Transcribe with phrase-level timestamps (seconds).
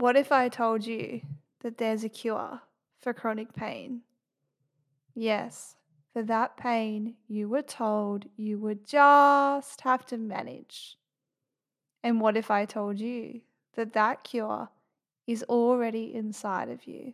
[0.00, 1.20] What if I told you
[1.60, 2.62] that there's a cure
[3.02, 4.00] for chronic pain?
[5.14, 5.76] Yes,
[6.14, 10.96] for that pain you were told you would just have to manage.
[12.02, 13.42] And what if I told you
[13.74, 14.70] that that cure
[15.26, 17.12] is already inside of you?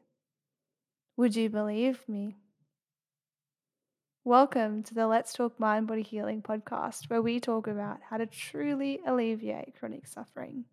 [1.17, 2.37] Would you believe me?
[4.23, 8.27] Welcome to the Let's Talk Mind Body Healing podcast, where we talk about how to
[8.27, 10.67] truly alleviate chronic suffering.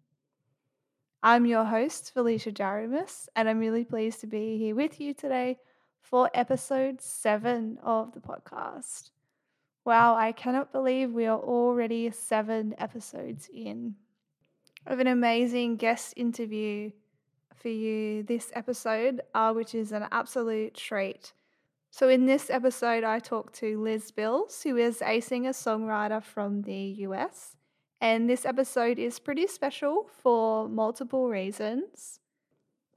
[1.25, 5.57] I'm your host, Felicia Jaramus, and I'm really pleased to be here with you today
[6.01, 9.11] for episode seven of the podcast.
[9.85, 13.95] Wow, I cannot believe we are already seven episodes in.
[14.85, 16.91] I have an amazing guest interview
[17.55, 21.31] for you this episode, uh, which is an absolute treat.
[21.89, 26.63] So, in this episode, I talk to Liz Bills, who is a singer songwriter from
[26.63, 27.55] the US.
[28.03, 32.19] And this episode is pretty special for multiple reasons.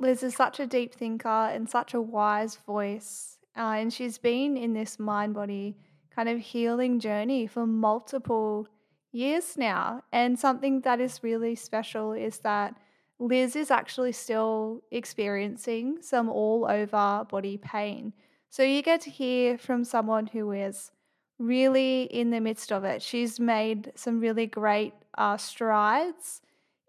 [0.01, 3.39] Liz is such a deep thinker and such a wise voice.
[3.57, 5.77] Uh, and she's been in this mind body
[6.13, 8.67] kind of healing journey for multiple
[9.13, 10.03] years now.
[10.13, 12.75] And something that is really special is that
[13.21, 18.13] Liz is actually still experiencing some all over body pain.
[18.51, 20.91] So you get to hear from someone who is
[21.39, 23.03] really in the midst of it.
[23.03, 26.41] She's made some really great uh, strides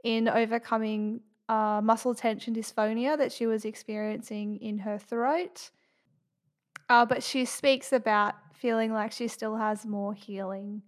[0.04, 5.72] in overcoming uh, muscle tension dysphonia that she was experiencing in her throat.
[6.90, 10.82] Uh, but she speaks about feeling like she still has more healing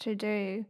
[0.00, 0.64] to do.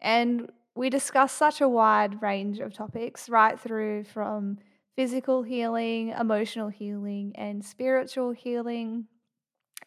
[0.00, 4.58] And we discuss such a wide range of topics, right through from
[4.96, 9.06] physical healing, emotional healing, and spiritual healing.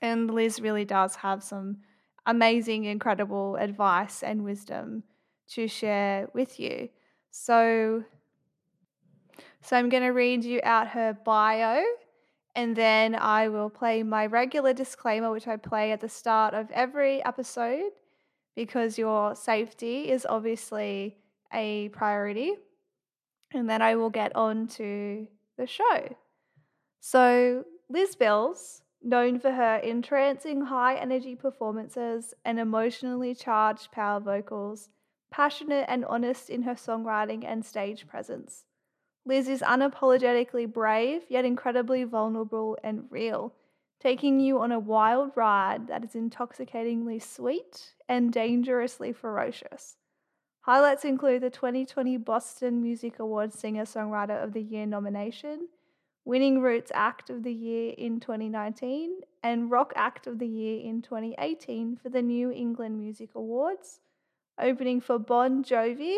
[0.02, 1.78] And Liz really does have some
[2.26, 5.04] amazing, incredible advice and wisdom
[5.50, 6.90] to share with you.
[7.32, 8.04] So,
[9.62, 11.84] so I'm going to read you out her bio
[12.58, 16.72] and then I will play my regular disclaimer, which I play at the start of
[16.72, 17.92] every episode
[18.56, 21.18] because your safety is obviously
[21.54, 22.56] a priority.
[23.54, 26.16] And then I will get on to the show.
[27.00, 34.90] So, Liz Bills known for her entrancing high energy performances and emotionally charged power vocals,
[35.32, 38.66] passionate and honest in her songwriting and stage presence.
[39.26, 43.54] Liz is unapologetically brave, yet incredibly vulnerable and real,
[44.00, 49.98] taking you on a wild ride that is intoxicatingly sweet and dangerously ferocious.
[50.62, 55.68] Highlights include the 2020 Boston Music Awards Singer Songwriter of the Year nomination
[56.28, 61.02] Winning Roots Act of the Year in 2019, and Rock Act of the Year in
[61.02, 64.02] 2018 for the New England Music Awards,
[64.60, 66.18] opening for Bon Jovi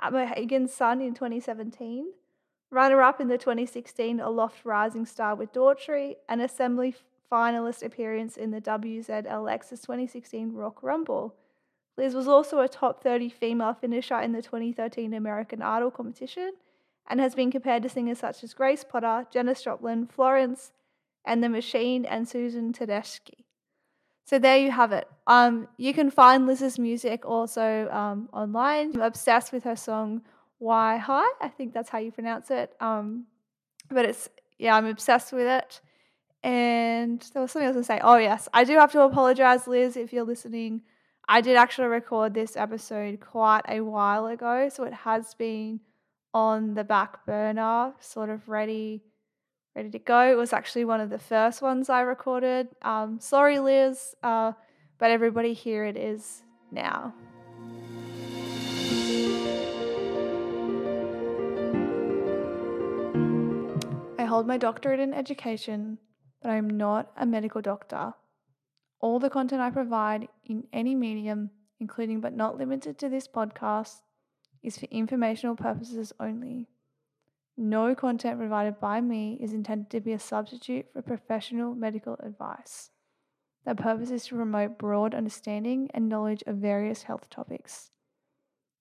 [0.00, 2.06] at Mohegan Sun in 2017,
[2.72, 6.92] runner up in the 2016 Aloft Rising Star with Daughtry, and Assembly
[7.30, 11.36] finalist appearance in the WZLX's 2016 Rock Rumble.
[11.96, 16.54] Liz was also a top 30 female finisher in the 2013 American Idol competition
[17.08, 20.72] and has been compared to singers such as Grace Potter, Janis Joplin, Florence
[21.24, 23.44] and the Machine, and Susan Tedeschi.
[24.26, 25.06] So there you have it.
[25.26, 28.92] Um, you can find Liz's music also um, online.
[28.94, 30.22] I'm obsessed with her song
[30.58, 31.26] "Why Hi.
[31.40, 32.74] I think that's how you pronounce it.
[32.80, 33.26] Um,
[33.90, 34.28] but it's
[34.58, 35.80] yeah, I'm obsessed with it.
[36.42, 38.00] And there was something else to say.
[38.02, 40.82] Oh yes, I do have to apologize, Liz, if you're listening.
[41.26, 45.80] I did actually record this episode quite a while ago, so it has been
[46.34, 49.04] on the back burner, sort of ready
[49.74, 50.30] ready to go.
[50.30, 52.68] It was actually one of the first ones I recorded.
[52.82, 54.52] Um, sorry, Liz, uh,
[54.98, 57.14] but everybody here it is now.
[64.18, 65.98] I hold my doctorate in education,
[66.40, 68.14] but I am not a medical doctor.
[69.00, 74.00] All the content I provide in any medium, including but not limited to this podcast,
[74.64, 76.66] is for informational purposes only.
[77.56, 82.90] No content provided by me is intended to be a substitute for professional medical advice.
[83.64, 87.90] The purpose is to promote broad understanding and knowledge of various health topics.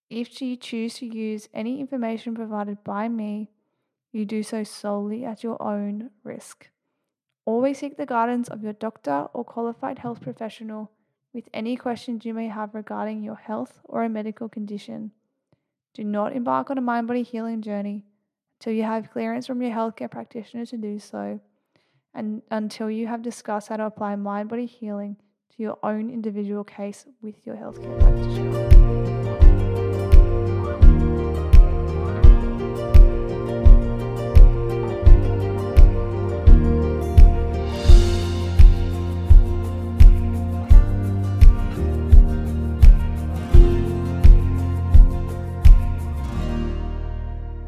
[0.09, 3.51] If you choose to use any information provided by me,
[4.11, 6.69] you do so solely at your own risk.
[7.45, 10.91] Always seek the guidance of your doctor or qualified health professional
[11.33, 15.11] with any questions you may have regarding your health or a medical condition.
[15.93, 18.05] Do not embark on a mind body healing journey
[18.59, 21.39] until you have clearance from your healthcare practitioner to do so,
[22.13, 25.17] and until you have discussed how to apply mind body healing
[25.55, 28.72] to your own individual case with your healthcare practitioner.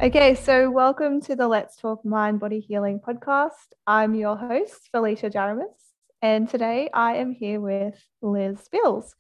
[0.05, 3.73] Okay, so welcome to the Let's Talk Mind Body Healing podcast.
[3.87, 5.73] I'm your host, Felicia Jaramus,
[6.21, 9.15] and today I am here with Liz Bills,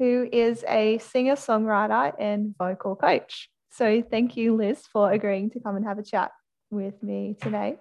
[0.00, 3.48] who is a singer songwriter and vocal coach.
[3.70, 6.32] So thank you, Liz, for agreeing to come and have a chat
[6.68, 7.76] with me today.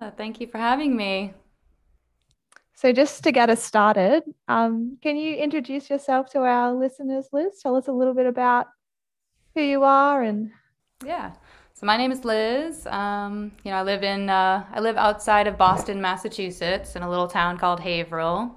[0.00, 1.34] Uh, thank you for having me.
[2.74, 7.60] So, just to get us started, um, can you introduce yourself to our listeners, Liz?
[7.62, 8.68] Tell us a little bit about
[9.54, 10.52] who you are and.
[11.04, 11.32] Yeah.
[11.82, 12.86] So my name is Liz.
[12.86, 17.10] Um, you know, I live in uh, I live outside of Boston, Massachusetts, in a
[17.10, 18.56] little town called Haverhill,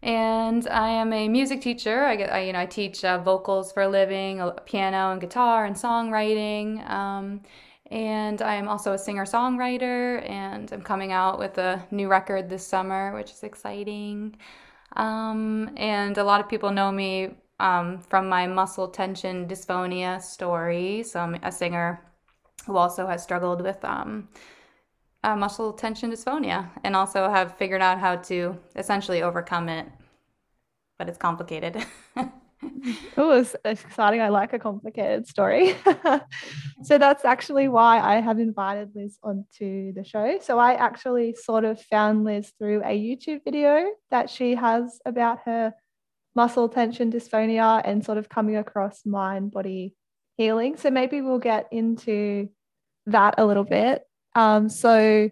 [0.00, 2.04] and I am a music teacher.
[2.04, 5.66] I get, I, you know, I teach uh, vocals for a living, piano and guitar
[5.66, 6.88] and songwriting.
[6.88, 7.42] Um,
[7.90, 12.48] and I am also a singer songwriter, and I'm coming out with a new record
[12.48, 14.34] this summer, which is exciting.
[14.96, 21.02] Um, and a lot of people know me um, from my muscle tension dysphonia story.
[21.02, 22.00] So I'm a singer
[22.66, 24.28] who also has struggled with um,
[25.22, 29.86] uh, muscle tension dysphonia and also have figured out how to essentially overcome it.
[30.98, 31.84] But it's complicated.
[33.16, 34.20] oh, it's exciting.
[34.20, 35.76] I like a complicated story.
[36.82, 40.38] so that's actually why I have invited Liz onto the show.
[40.40, 45.40] So I actually sort of found Liz through a YouTube video that she has about
[45.44, 45.74] her
[46.34, 49.94] muscle tension dysphonia and sort of coming across mind body
[50.36, 50.76] healing.
[50.76, 52.48] So maybe we'll get into
[53.06, 54.02] that a little bit.
[54.34, 55.30] Um, so,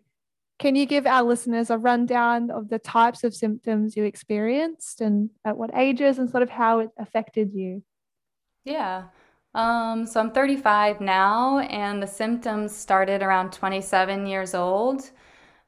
[0.60, 5.30] can you give our listeners a rundown of the types of symptoms you experienced and
[5.44, 7.82] at what ages and sort of how it affected you?
[8.64, 9.04] Yeah.
[9.54, 15.10] Um, so I'm 35 now, and the symptoms started around 27 years old.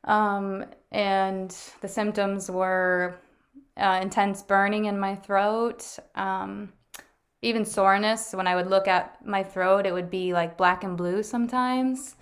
[0.04, 3.18] Um, and the symptoms were
[3.76, 6.72] uh, intense burning in my throat, um,
[7.46, 10.96] even soreness when I would look at my throat, it would be like black and
[10.96, 12.16] blue sometimes.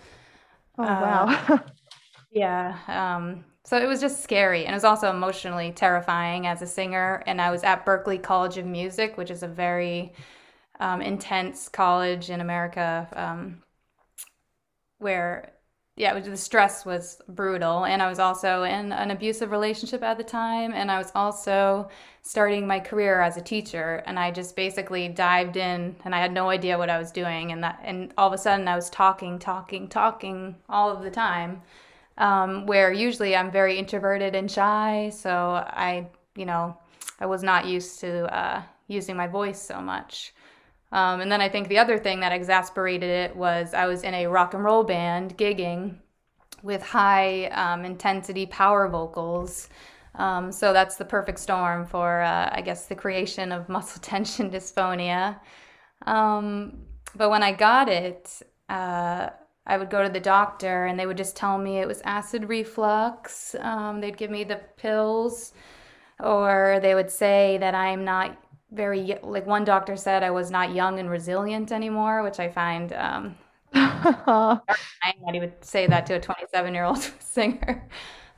[0.78, 1.26] Oh wow.
[1.48, 1.58] Uh,
[2.32, 2.78] yeah.
[2.88, 7.22] Um, so it was just scary and it was also emotionally terrifying as a singer.
[7.26, 10.12] And I was at Berklee College of Music, which is a very
[10.80, 13.62] um, intense college in America um,
[14.98, 15.53] where
[15.96, 17.84] yeah, was, the stress was brutal.
[17.84, 20.72] And I was also in an abusive relationship at the time.
[20.72, 21.88] And I was also
[22.22, 24.02] starting my career as a teacher.
[24.06, 27.52] And I just basically dived in and I had no idea what I was doing.
[27.52, 31.10] And that, and all of a sudden I was talking, talking, talking all of the
[31.10, 31.62] time.
[32.16, 35.10] Um, where usually I'm very introverted and shy.
[35.12, 36.06] So I,
[36.36, 36.76] you know,
[37.18, 40.32] I was not used to uh, using my voice so much.
[40.92, 44.14] Um, and then I think the other thing that exasperated it was I was in
[44.14, 45.96] a rock and roll band gigging
[46.62, 49.68] with high um, intensity power vocals.
[50.16, 54.50] Um, so that's the perfect storm for, uh, I guess, the creation of muscle tension
[54.50, 55.40] dysphonia.
[56.06, 56.84] Um,
[57.16, 59.30] but when I got it, uh,
[59.66, 62.48] I would go to the doctor and they would just tell me it was acid
[62.48, 63.54] reflux.
[63.60, 65.52] Um, they'd give me the pills,
[66.20, 68.36] or they would say that I'm not
[68.74, 72.92] very like one doctor said I was not young and resilient anymore, which I find
[72.92, 73.36] um,
[73.72, 74.60] that
[75.32, 77.88] he would say that to a 27 year old singer,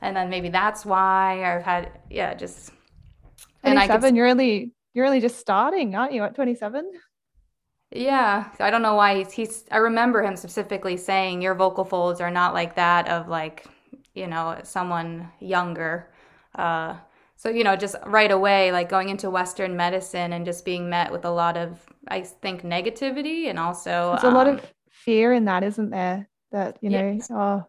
[0.01, 2.71] and then maybe that's why I've had yeah just
[3.63, 4.15] 27.
[4.15, 6.23] you're only you're only just starting, aren't you?
[6.23, 6.91] At 27.
[7.91, 12.19] Yeah, I don't know why he's, he's I remember him specifically saying your vocal folds
[12.19, 13.65] are not like that of like
[14.13, 16.09] you know someone younger.
[16.55, 16.95] Uh,
[17.37, 21.11] so you know just right away like going into western medicine and just being met
[21.11, 21.79] with a lot of
[22.09, 25.91] i think negativity and also there's um, a lot of um, fear in that isn't
[25.91, 26.27] there?
[26.51, 27.37] That you know yeah.
[27.37, 27.65] oh.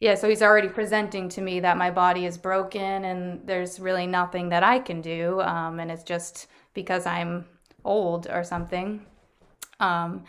[0.00, 4.06] Yeah so he's already presenting to me that my body is broken and there's really
[4.06, 7.44] nothing that i can do um, and it's just because i'm
[7.84, 9.06] old or something.
[9.78, 10.24] Um,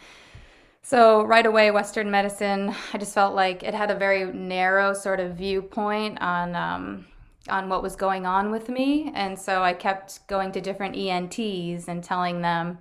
[0.81, 5.19] so right away western medicine i just felt like it had a very narrow sort
[5.19, 7.05] of viewpoint on um,
[7.50, 9.12] on what was going on with me.
[9.16, 12.77] And so I kept going to different ENTs and telling them,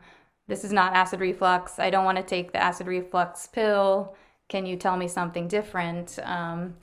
[0.49, 1.79] this is not acid reflux.
[1.79, 4.15] I don't want to take the acid reflux pill.
[4.49, 6.19] Can you tell me something different?
[6.23, 6.77] Um,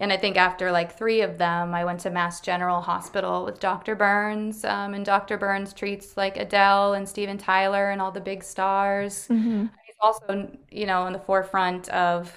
[0.00, 3.60] and I think after like three of them, I went to Mass General Hospital with
[3.60, 3.94] Dr.
[3.94, 4.64] Burns.
[4.64, 5.38] Um, and Dr.
[5.38, 9.28] Burns treats like Adele and Steven Tyler and all the big stars.
[9.30, 9.66] Mm-hmm.
[9.86, 12.36] He's also, you know, in the forefront of,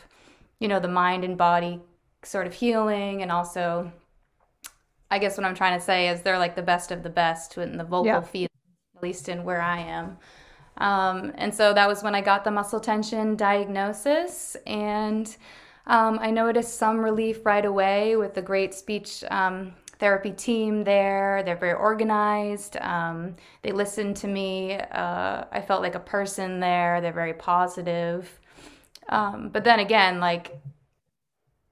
[0.59, 1.81] you know, the mind and body
[2.23, 3.91] sort of healing and also
[5.11, 7.57] I guess what I'm trying to say is they're like the best of the best
[7.57, 8.21] in the vocal yeah.
[8.21, 8.51] field,
[8.95, 10.17] at least in where I am.
[10.77, 14.55] Um, and so that was when I got the muscle tension diagnosis.
[14.65, 15.35] And
[15.87, 21.43] um, I noticed some relief right away with the great speech um, therapy team there.
[21.43, 22.77] They're very organized.
[22.77, 24.75] Um, they listened to me.
[24.75, 27.01] Uh, I felt like a person there.
[27.01, 28.39] They're very positive.
[29.09, 30.61] Um, but then again, like,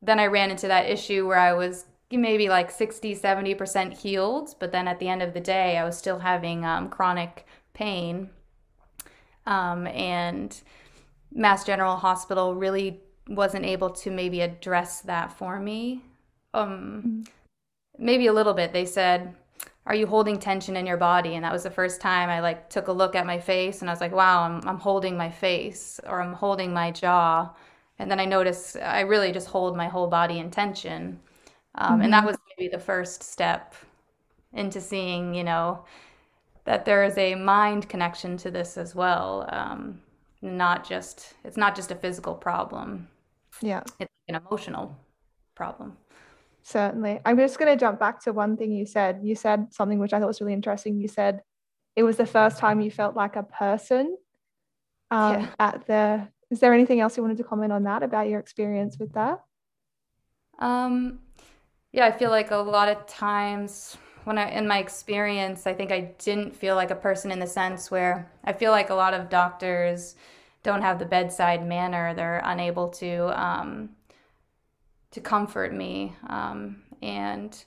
[0.01, 4.71] then I ran into that issue where I was maybe like 60, 70% healed, but
[4.71, 8.29] then at the end of the day, I was still having um, chronic pain.
[9.45, 10.59] Um, and
[11.33, 16.03] Mass General Hospital really wasn't able to maybe address that for me.
[16.53, 17.21] Um, mm-hmm.
[17.99, 18.73] Maybe a little bit.
[18.73, 19.35] They said,
[19.85, 22.69] "Are you holding tension in your body?" And that was the first time I like
[22.69, 25.29] took a look at my face, and I was like, "Wow, I'm I'm holding my
[25.31, 27.53] face, or I'm holding my jaw."
[27.99, 31.19] And then I noticed I really just hold my whole body in tension,
[31.77, 32.01] um, mm-hmm.
[32.03, 32.27] and that mm-hmm.
[32.27, 33.75] was maybe the first step
[34.53, 35.85] into seeing, you know,
[36.65, 39.47] that there is a mind connection to this as well.
[39.51, 40.01] Um,
[40.41, 43.07] not just it's not just a physical problem.
[43.61, 43.81] Yeah.
[43.99, 44.95] It's an emotional
[45.55, 45.97] problem.
[46.63, 47.21] Certainly.
[47.25, 49.21] I'm just going to jump back to one thing you said.
[49.23, 50.99] You said something which I thought was really interesting.
[50.99, 51.41] You said
[51.95, 54.17] it was the first time you felt like a person
[55.09, 55.47] um, yeah.
[55.59, 56.27] at the.
[56.49, 59.39] Is there anything else you wanted to comment on that about your experience with that?
[60.59, 61.19] Um,
[61.97, 65.91] yeah, I feel like a lot of times when I, in my experience, I think
[65.91, 69.15] I didn't feel like a person in the sense where I feel like a lot
[69.15, 70.13] of doctors
[70.61, 72.13] don't have the bedside manner.
[72.13, 73.89] They're unable to um,
[75.09, 77.63] to comfort me um, and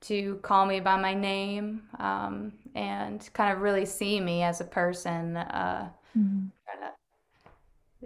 [0.00, 4.64] to call me by my name um, and kind of really see me as a
[4.64, 5.36] person.
[5.36, 6.46] Uh, mm-hmm.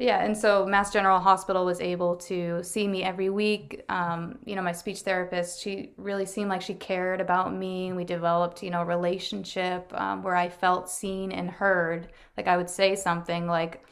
[0.00, 3.83] Yeah, and so Mass General Hospital was able to see me every week.
[3.88, 7.93] Um, you know, my speech therapist, she really seemed like she cared about me.
[7.93, 12.12] We developed, you know, a relationship um, where I felt seen and heard.
[12.37, 13.85] Like I would say something like,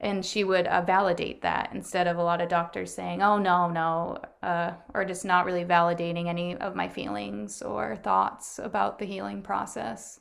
[0.00, 3.70] and she would uh, validate that instead of a lot of doctors saying oh no
[3.70, 9.06] no uh, or just not really validating any of my feelings or thoughts about the
[9.06, 10.20] healing process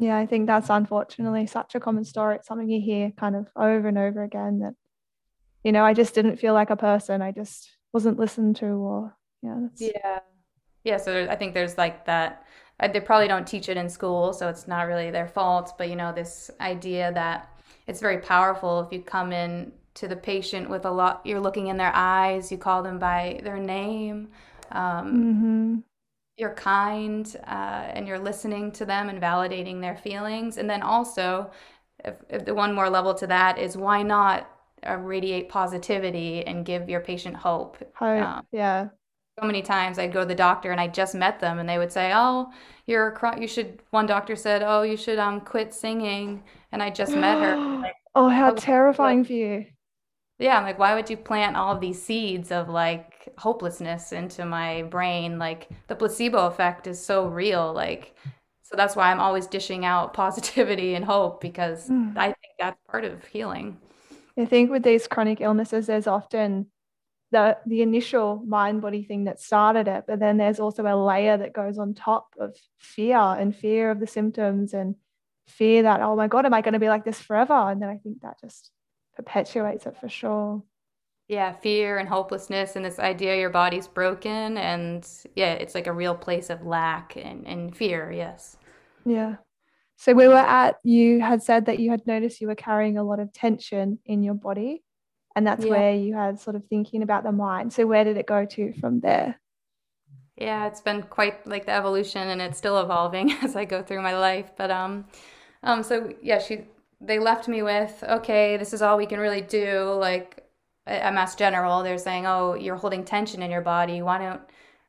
[0.00, 2.36] yeah i think that's unfortunately such a common story.
[2.36, 4.74] It's something you hear kind of over and over again that
[5.62, 7.22] you know i just didn't feel like a person.
[7.22, 10.18] I just wasn't listened to or yeah yeah.
[10.84, 12.46] Yeah so i think there's like that
[12.80, 15.88] uh, they probably don't teach it in school so it's not really their fault but
[15.88, 20.70] you know this idea that it's very powerful if you come in to the patient
[20.70, 24.28] with a lot you're looking in their eyes you call them by their name
[24.72, 25.78] um, mm-hmm.
[26.40, 31.50] You're kind uh, and you're listening to them and validating their feelings and then also
[32.04, 34.50] if, if the one more level to that is why not
[34.88, 38.88] uh, radiate positivity and give your patient hope hope um, yeah
[39.38, 41.78] so many times I'd go to the doctor and I just met them and they
[41.78, 42.52] would say, "Oh,
[42.86, 46.42] you're you should." One doctor said, "Oh, you should um quit singing,"
[46.72, 47.56] and I just met her.
[47.80, 49.66] Like, oh, how terrifying for you!
[50.38, 54.44] Yeah, I'm like, why would you plant all of these seeds of like hopelessness into
[54.44, 55.38] my brain?
[55.38, 57.72] Like the placebo effect is so real.
[57.72, 58.14] Like,
[58.62, 62.16] so that's why I'm always dishing out positivity and hope because mm.
[62.16, 63.78] I think that's part of healing.
[64.38, 66.66] I think with these chronic illnesses, there's often
[67.30, 71.36] the the initial mind body thing that started it but then there's also a layer
[71.36, 74.96] that goes on top of fear and fear of the symptoms and
[75.46, 77.88] fear that oh my god am i going to be like this forever and then
[77.88, 78.70] i think that just
[79.16, 80.62] perpetuates it for sure
[81.30, 85.92] yeah fear and hopelessness and this idea your body's broken and yeah it's like a
[85.92, 88.56] real place of lack and, and fear yes.
[89.06, 89.36] Yeah.
[89.96, 93.04] So we were at you had said that you had noticed you were carrying a
[93.04, 94.82] lot of tension in your body
[95.36, 95.70] and that's yeah.
[95.70, 97.72] where you had sort of thinking about the mind.
[97.72, 99.40] So where did it go to from there?
[100.36, 104.02] Yeah it's been quite like the evolution and it's still evolving as i go through
[104.02, 105.04] my life but um
[105.62, 106.62] um so yeah she
[107.00, 110.39] they left me with okay this is all we can really do like
[110.90, 114.40] at mass general they're saying oh you're holding tension in your body why don't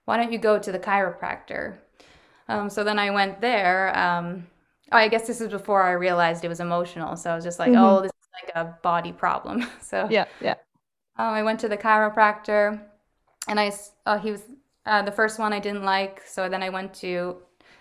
[0.05, 1.77] why don't you go to the chiropractor
[2.47, 4.45] um, so then i went there um,
[4.91, 7.71] i guess this is before i realized it was emotional so i was just like
[7.71, 7.83] mm-hmm.
[7.83, 9.67] oh this is like a body problem.
[9.81, 10.55] So yeah, yeah.
[11.17, 12.81] Um, I went to the chiropractor,
[13.47, 13.71] and I
[14.05, 14.43] uh, he was
[14.85, 16.21] uh, the first one I didn't like.
[16.25, 17.37] So then I went to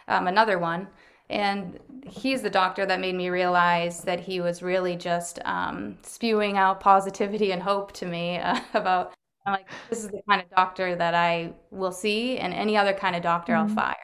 [0.09, 0.89] um, another one,
[1.31, 6.57] and he's the doctor that made me realize that he was really just um, spewing
[6.57, 9.15] out positivity and hope to me uh, about.
[9.47, 12.93] I'm like, this is the kind of doctor that I will see, and any other
[12.93, 13.71] kind of doctor mm-hmm.
[13.71, 13.97] I'll fire.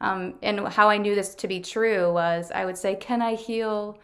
[0.00, 3.34] Um, and how I knew this to be true was I would say, Can I
[3.34, 4.00] heal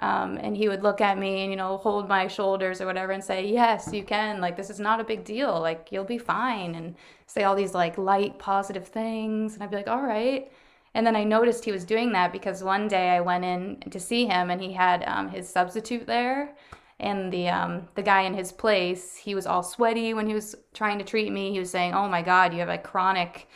[0.00, 3.12] um, and he would look at me and, you know, hold my shoulders or whatever
[3.12, 4.40] and say, Yes, you can.
[4.40, 5.60] Like, this is not a big deal.
[5.60, 6.74] Like, you'll be fine.
[6.74, 6.94] And
[7.26, 9.54] say all these like light, positive things.
[9.54, 10.50] And I'd be like, All right.
[10.94, 13.98] And then I noticed he was doing that because one day I went in to
[13.98, 16.54] see him and he had um, his substitute there.
[17.00, 20.54] And the um, the guy in his place, he was all sweaty when he was
[20.72, 21.50] trying to treat me.
[21.50, 23.48] He was saying, "Oh my God, you have a chronic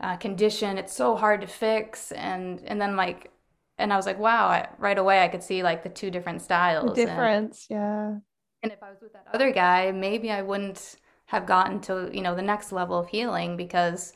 [0.00, 0.78] uh, condition.
[0.78, 3.30] It's so hard to fix." And and then like
[3.78, 6.42] and I was like, wow, I, right away I could see like the two different
[6.42, 6.94] styles.
[6.94, 8.18] The difference, and, yeah.
[8.62, 12.22] And if I was with that other guy, maybe I wouldn't have gotten to, you
[12.22, 14.14] know, the next level of healing because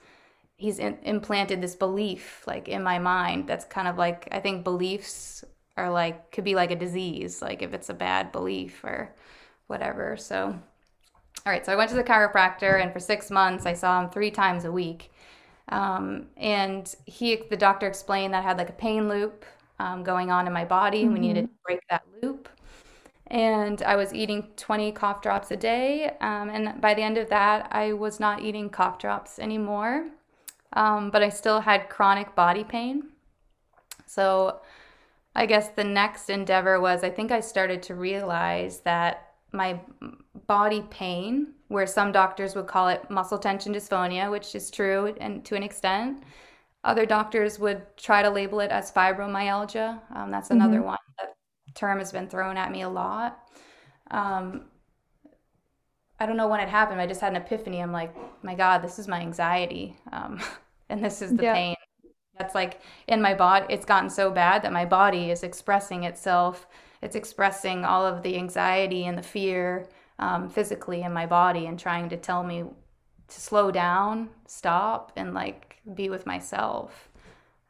[0.60, 4.62] he's in, implanted this belief like in my mind that's kind of like I think
[4.62, 5.42] beliefs
[5.76, 9.14] are like could be like a disease, like if it's a bad belief or
[9.68, 10.16] whatever.
[10.18, 10.54] So
[11.46, 14.10] all right, so I went to the chiropractor and for 6 months I saw him
[14.10, 15.10] 3 times a week.
[15.70, 19.46] Um, and he the doctor explained that I had like a pain loop
[19.78, 21.14] um, going on in my body mm-hmm.
[21.14, 22.50] we needed to break that loop
[23.28, 26.16] and I was eating 20 cough drops a day.
[26.20, 30.08] Um, and by the end of that, I was not eating cough drops anymore,
[30.74, 33.04] um, but I still had chronic body pain.
[34.06, 34.60] So
[35.34, 39.80] I guess the next endeavor was I think I started to realize that my
[40.46, 45.44] body pain, where some doctors would call it muscle tension dysphonia, which is true and
[45.44, 46.22] to an extent.
[46.82, 50.00] Other doctors would try to label it as fibromyalgia.
[50.14, 50.86] Um, that's another mm-hmm.
[50.86, 51.34] one that
[51.74, 53.40] term has been thrown at me a lot.
[54.10, 54.69] Um,
[56.20, 57.00] I don't know when it happened.
[57.00, 57.80] I just had an epiphany.
[57.80, 59.96] I'm like, my God, this is my anxiety.
[60.12, 60.40] Um,
[60.90, 61.54] and this is the yeah.
[61.54, 61.76] pain
[62.38, 63.66] that's like in my body.
[63.70, 66.66] It's gotten so bad that my body is expressing itself.
[67.02, 71.78] It's expressing all of the anxiety and the fear um, physically in my body and
[71.78, 72.64] trying to tell me
[73.28, 77.08] to slow down, stop, and like be with myself.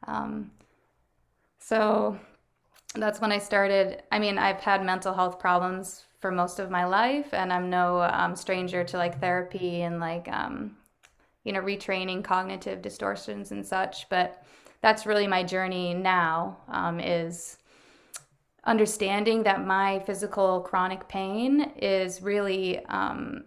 [0.07, 0.51] Um,
[1.59, 2.19] so
[2.95, 4.03] that's when I started.
[4.11, 8.01] I mean, I've had mental health problems for most of my life, and I'm no
[8.03, 10.77] um, stranger to like therapy and like, um,
[11.43, 14.07] you know, retraining cognitive distortions and such.
[14.07, 14.43] But
[14.81, 17.57] that's really my journey now um, is
[18.65, 23.45] understanding that my physical chronic pain is really um,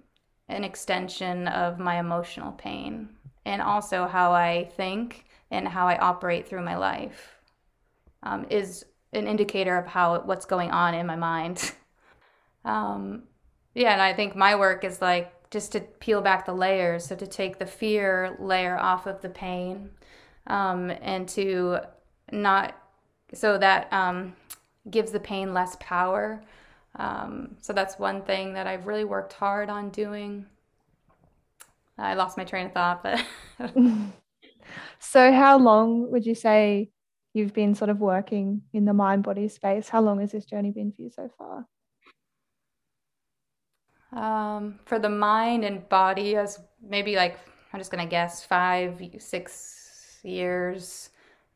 [0.49, 3.09] an extension of my emotional pain
[3.45, 7.37] and also how I think and how I operate through my life
[8.23, 11.73] um, is an indicator of how what's going on in my mind.
[12.65, 13.25] um,
[13.75, 17.17] yeah, and I think my work is like just to peel back the layers, so
[17.17, 19.91] to take the fear layer off of the pain,
[20.47, 21.79] um, and to
[22.33, 22.77] not
[23.33, 24.35] so that um,
[24.91, 26.43] gives the pain less power.
[26.97, 30.47] Um, so that's one thing that I've really worked hard on doing.
[31.99, 33.25] I lost my train of thought, but.
[34.99, 36.91] so, how long would you say
[37.35, 39.89] you've been sort of working in the mind body space.
[39.89, 41.67] How long has this journey been for you so far?
[44.15, 47.39] Um, for the mind and body, as maybe like
[47.73, 51.11] I'm just gonna guess five, six years,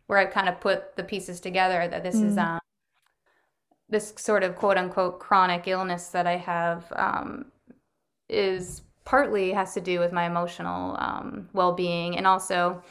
[0.06, 2.26] where I kind of put the pieces together that this mm.
[2.26, 2.58] is um,
[3.88, 7.46] this sort of quote unquote chronic illness that I have um,
[8.28, 12.82] is partly has to do with my emotional um, well being and also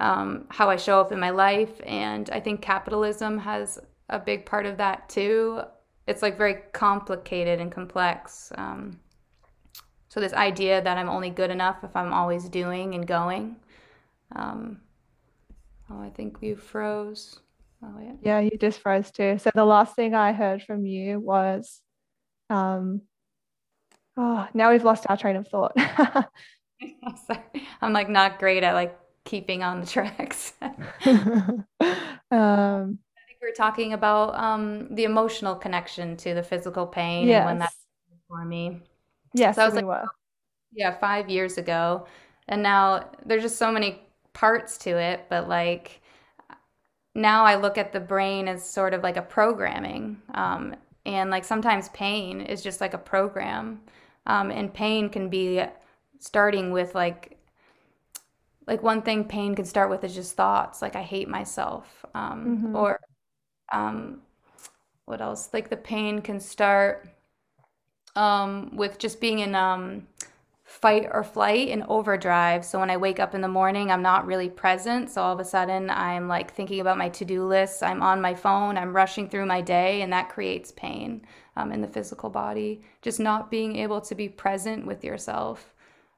[0.00, 1.80] um, how I show up in my life.
[1.86, 5.62] And I think capitalism has a big part of that too.
[6.06, 8.52] It's like very complicated and complex.
[8.56, 8.98] Um,
[10.12, 13.56] so, this idea that I'm only good enough if I'm always doing and going.
[14.36, 14.82] Um,
[15.90, 17.40] oh, I think you froze.
[17.82, 18.12] Oh, yeah.
[18.20, 19.38] yeah, you just froze too.
[19.38, 21.80] So, the last thing I heard from you was,
[22.50, 23.00] um,
[24.18, 25.72] oh, now we've lost our train of thought.
[27.80, 28.94] I'm like not great at like
[29.24, 30.52] keeping on the tracks.
[30.60, 31.64] um,
[32.30, 32.84] I
[33.26, 37.38] think we are talking about um, the emotional connection to the physical pain yes.
[37.38, 37.76] and when that's
[38.28, 38.82] for me.
[39.34, 40.04] Yes, so that was like, were.
[40.72, 42.06] yeah, five years ago,
[42.48, 45.26] and now there's just so many parts to it.
[45.28, 46.00] But like
[47.14, 50.74] now, I look at the brain as sort of like a programming, um,
[51.06, 53.80] and like sometimes pain is just like a program,
[54.26, 55.62] um, and pain can be
[56.18, 57.36] starting with like
[58.66, 62.58] like one thing pain can start with is just thoughts like i hate myself um,
[62.58, 62.76] mm-hmm.
[62.76, 63.00] or
[63.72, 64.20] um,
[65.06, 67.08] what else like the pain can start
[68.16, 70.06] um, with just being in um,
[70.64, 74.24] fight or flight and overdrive so when i wake up in the morning i'm not
[74.24, 78.02] really present so all of a sudden i'm like thinking about my to-do list i'm
[78.02, 81.20] on my phone i'm rushing through my day and that creates pain
[81.56, 85.74] um, in the physical body just not being able to be present with yourself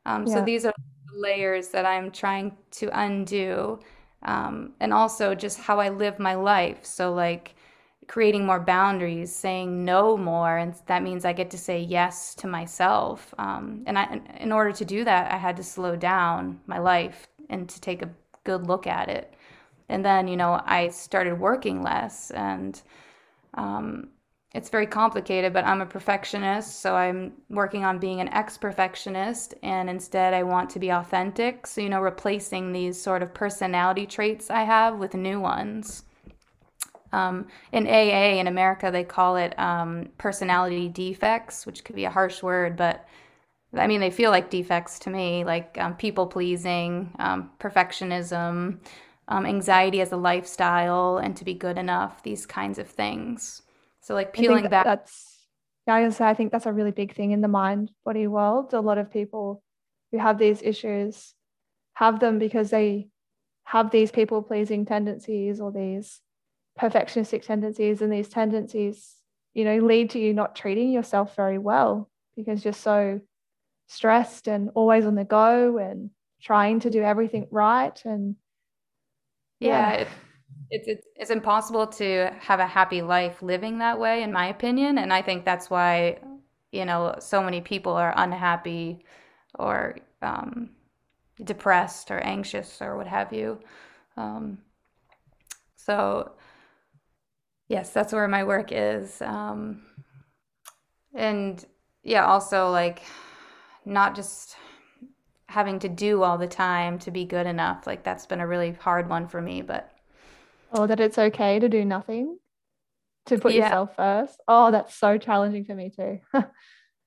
[0.07, 0.35] um, yeah.
[0.35, 0.75] so these are
[1.15, 3.79] layers that I'm trying to undo.
[4.23, 6.85] Um, and also just how I live my life.
[6.85, 7.55] So, like
[8.07, 12.47] creating more boundaries, saying no more, and that means I get to say yes to
[12.47, 13.35] myself.
[13.39, 17.29] Um, and I, in order to do that, I had to slow down my life
[17.51, 18.11] and to take a
[18.45, 19.35] good look at it.
[19.89, 22.81] And then, you know, I started working less and
[23.55, 24.09] um,
[24.55, 29.55] it's very complicated, but I'm a perfectionist, so I'm working on being an ex perfectionist,
[29.65, 31.67] and instead I want to be authentic.
[31.67, 36.05] So, you know, replacing these sort of personality traits I have with new ones.
[37.15, 42.11] Um, in AA in America, they call it um, personality defects, which could be a
[42.11, 43.07] harsh word, but
[43.77, 48.79] I mean, they feel like defects to me, like um, people pleasing, um, perfectionism,
[49.29, 53.63] um, anxiety as a lifestyle, and to be good enough, these kinds of things.
[54.01, 54.85] So, like peeling back.
[54.85, 55.47] That's,
[55.87, 58.75] yeah, I, say, I think that's a really big thing in the mind body world.
[58.75, 59.63] A lot of people
[60.13, 61.35] who have these issues
[61.95, 63.09] have them because they
[63.65, 66.21] have these people pleasing tendencies or these
[66.81, 69.15] perfectionistic tendencies, and these tendencies,
[69.55, 73.21] you know, lead to you not treating yourself very well because you're so
[73.87, 76.11] stressed and always on the go and
[76.41, 78.37] trying to do everything right and
[79.61, 80.07] yeah, yeah.
[80.71, 84.99] it's, it's it's impossible to have a happy life living that way in my opinion.
[84.99, 86.19] And i think that's why
[86.73, 89.05] you know so many people are unhappy
[89.59, 90.71] or um,
[91.43, 93.61] depressed or anxious or what have you.
[94.17, 94.59] Um,
[95.77, 96.33] so
[97.69, 99.83] yes that's where my work is um,
[101.15, 101.65] and
[102.03, 103.03] yeah also like
[103.85, 104.57] not just
[105.55, 107.87] having to do all the time to be good enough.
[107.87, 109.91] Like that's been a really hard one for me, but
[110.73, 112.39] or that it's okay to do nothing,
[113.27, 113.65] to put yeah.
[113.65, 114.41] yourself first.
[114.49, 116.19] Oh, that's so challenging for me too.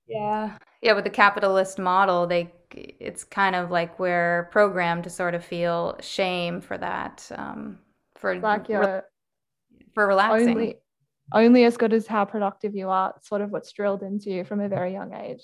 [0.07, 0.57] yeah.
[0.81, 5.43] Yeah, with the capitalist model, they it's kind of like we're programmed to sort of
[5.43, 7.29] feel shame for that.
[7.35, 7.79] Um
[8.15, 8.69] for like
[9.97, 10.49] for relaxing.
[10.49, 10.75] Only,
[11.33, 13.15] only as good as how productive you are.
[13.17, 15.41] It's sort of what's drilled into you from a very young age.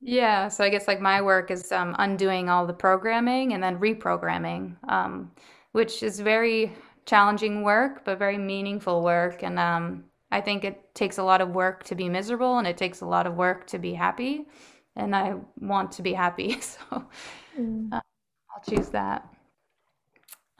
[0.00, 3.80] Yeah, so I guess like my work is um, undoing all the programming and then
[3.80, 5.32] reprogramming, um,
[5.72, 6.72] which is very
[7.04, 9.42] challenging work, but very meaningful work.
[9.42, 12.76] And um, I think it takes a lot of work to be miserable and it
[12.76, 14.46] takes a lot of work to be happy.
[14.94, 16.78] And I want to be happy, so
[17.58, 17.92] mm.
[17.92, 18.00] uh,
[18.50, 19.28] I'll choose that.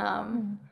[0.01, 0.69] Um, mm.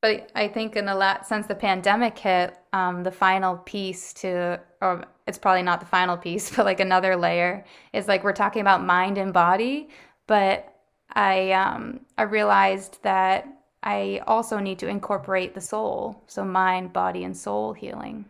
[0.00, 4.60] But I think in the last, since the pandemic hit, um, the final piece to,
[4.80, 8.60] or it's probably not the final piece, but like another layer is like we're talking
[8.60, 9.88] about mind and body,
[10.26, 10.74] but
[11.12, 13.46] I um, I realized that
[13.82, 18.24] I also need to incorporate the soul, so mind, body, and soul healing.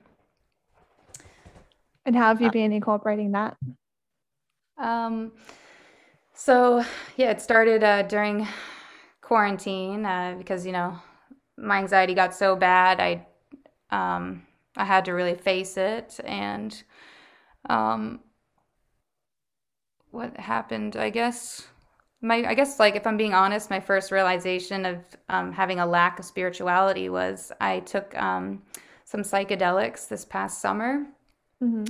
[2.07, 3.57] And how have you uh, been incorporating that?
[4.79, 5.33] Um,
[6.35, 6.85] so
[7.17, 8.47] yeah, it started uh, during
[9.21, 10.99] quarantine uh, because you know
[11.61, 13.27] my anxiety got so bad, I
[13.91, 16.19] um, I had to really face it.
[16.25, 16.81] And
[17.69, 18.21] um,
[20.11, 20.97] what happened?
[20.97, 21.67] I guess
[22.21, 25.87] my I guess like if I'm being honest, my first realization of um, having a
[25.87, 28.63] lack of spirituality was I took um,
[29.05, 31.07] some psychedelics this past summer.
[31.63, 31.85] Mm-hmm.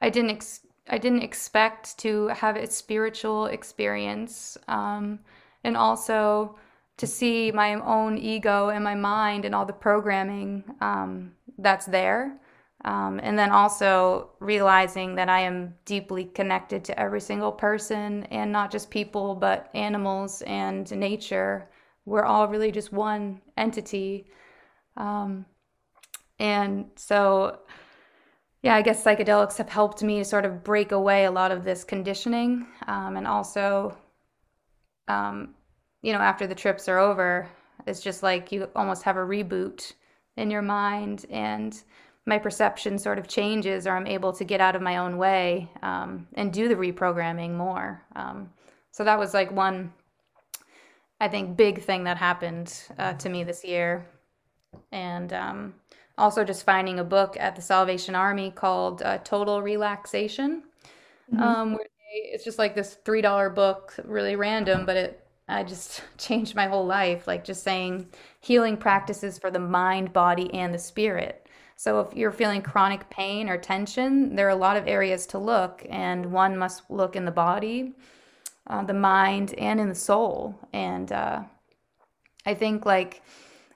[0.00, 5.18] I didn't ex- I didn't expect to have a spiritual experience, um,
[5.64, 6.56] and also
[6.98, 12.38] to see my own ego and my mind and all the programming um, that's there.
[12.84, 18.52] Um, and then also realizing that I am deeply connected to every single person and
[18.52, 21.70] not just people, but animals and nature.
[22.04, 24.30] We're all really just one entity.
[24.96, 25.44] Um,
[26.38, 27.58] and so,
[28.62, 31.82] yeah, I guess psychedelics have helped me sort of break away a lot of this
[31.82, 33.96] conditioning um, and also
[35.08, 35.54] um,
[36.02, 37.48] you know, after the trips are over,
[37.86, 39.92] it's just like you almost have a reboot
[40.36, 41.82] in your mind and
[42.26, 45.70] my perception sort of changes or I'm able to get out of my own way
[45.82, 48.02] um, and do the reprogramming more.
[48.14, 48.50] Um,
[48.90, 49.92] so that was like one,
[51.20, 54.06] I think, big thing that happened uh, to me this year.
[54.92, 55.74] And um,
[56.18, 60.64] also just finding a book at the Salvation Army called uh, Total Relaxation.
[61.32, 61.42] Mm-hmm.
[61.42, 66.02] Um, where they, it's just like this $3 book, really random, but it I just
[66.18, 68.08] changed my whole life, like just saying
[68.40, 71.46] healing practices for the mind, body, and the spirit.
[71.76, 75.38] So if you're feeling chronic pain or tension, there are a lot of areas to
[75.38, 77.94] look, and one must look in the body,
[78.66, 80.58] uh, the mind, and in the soul.
[80.72, 81.42] And uh,
[82.44, 83.22] I think like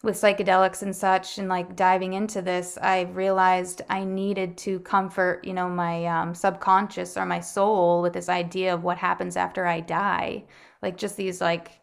[0.02, 5.44] with psychedelics and such, and like diving into this, I realized I needed to comfort,
[5.44, 9.66] you know, my um, subconscious or my soul with this idea of what happens after
[9.66, 10.44] I die.
[10.82, 11.82] Like just these like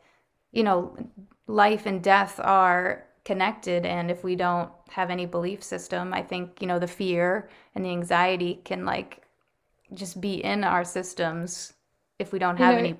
[0.51, 0.95] you know
[1.47, 6.61] life and death are connected and if we don't have any belief system i think
[6.61, 9.23] you know the fear and the anxiety can like
[9.93, 11.73] just be in our systems
[12.17, 12.97] if we don't have you know, any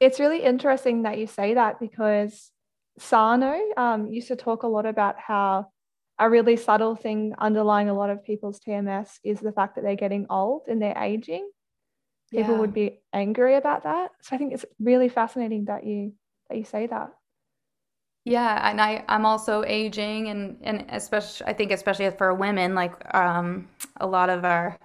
[0.00, 2.50] it's really interesting that you say that because
[2.98, 5.68] Sarno um, used to talk a lot about how
[6.18, 9.96] a really subtle thing underlying a lot of people's TMS is the fact that they're
[9.96, 11.48] getting old and they're aging
[12.30, 12.60] people yeah.
[12.60, 14.10] would be angry about that.
[14.22, 16.12] So I think it's really fascinating that you
[16.48, 17.10] that you say that.
[18.24, 22.94] Yeah, and I I'm also aging and and especially I think especially for women like
[23.14, 23.68] um
[24.00, 24.78] a lot of our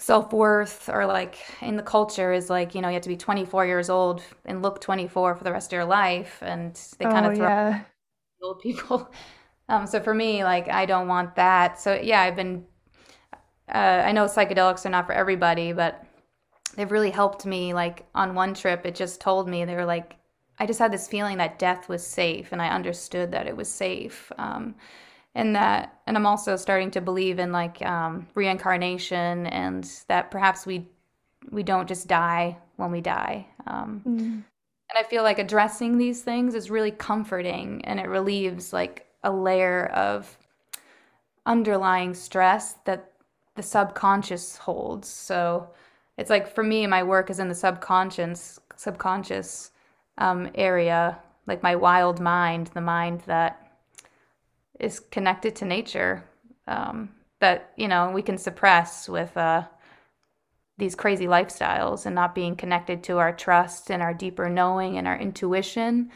[0.00, 3.66] self-worth or like in the culture is like, you know, you have to be 24
[3.66, 7.28] years old and look 24 for the rest of your life and they kind Oh
[7.28, 7.84] of throw yeah.
[8.42, 9.12] old people.
[9.68, 11.80] Um so for me like I don't want that.
[11.80, 12.66] So yeah, I've been
[13.72, 16.04] uh I know psychedelics are not for everybody, but
[16.76, 20.16] they've really helped me like on one trip it just told me they were like
[20.58, 23.68] i just had this feeling that death was safe and i understood that it was
[23.68, 24.74] safe um,
[25.34, 30.66] and that and i'm also starting to believe in like um, reincarnation and that perhaps
[30.66, 30.86] we
[31.50, 34.20] we don't just die when we die um, Mm.
[34.20, 39.30] and i feel like addressing these things is really comforting and it relieves like a
[39.30, 40.38] layer of
[41.46, 43.12] underlying stress that
[43.56, 45.70] the subconscious holds so
[46.20, 49.70] it's like for me, my work is in the subconscious subconscious
[50.18, 53.69] um, area, like my wild mind, the mind that
[54.80, 56.24] is connected to nature,
[56.66, 59.64] um, that you know we can suppress with uh,
[60.78, 65.06] these crazy lifestyles and not being connected to our trust and our deeper knowing and
[65.06, 66.10] our intuition.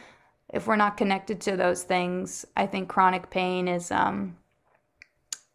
[0.53, 4.37] If we're not connected to those things, I think chronic pain is um,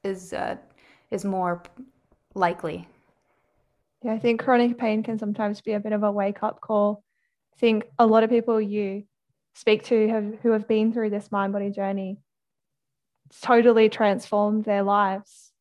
[0.03, 0.57] is uh,
[1.11, 1.63] is more
[2.35, 2.87] likely.
[4.03, 7.03] Yeah, I think chronic pain can sometimes be a bit of a wake up call.
[7.53, 9.03] I think a lot of people you
[9.55, 12.17] speak to have who have been through this mind body journey
[13.41, 15.51] totally transformed their lives.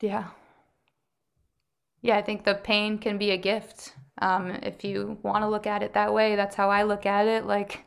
[0.00, 0.28] Yeah.
[2.00, 3.94] Yeah, I think the pain can be a gift.
[4.20, 7.26] Um, if you want to look at it that way, that's how I look at
[7.26, 7.46] it.
[7.46, 7.84] Like,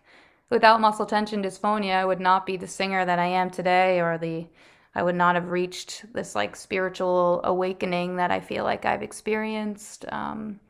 [0.50, 4.18] without muscle tension dysphonia, I would not be the singer that I am today, or
[4.18, 4.48] the
[4.96, 10.06] I would not have reached this like spiritual awakening that I feel like I've experienced.
[10.10, 10.62] Um,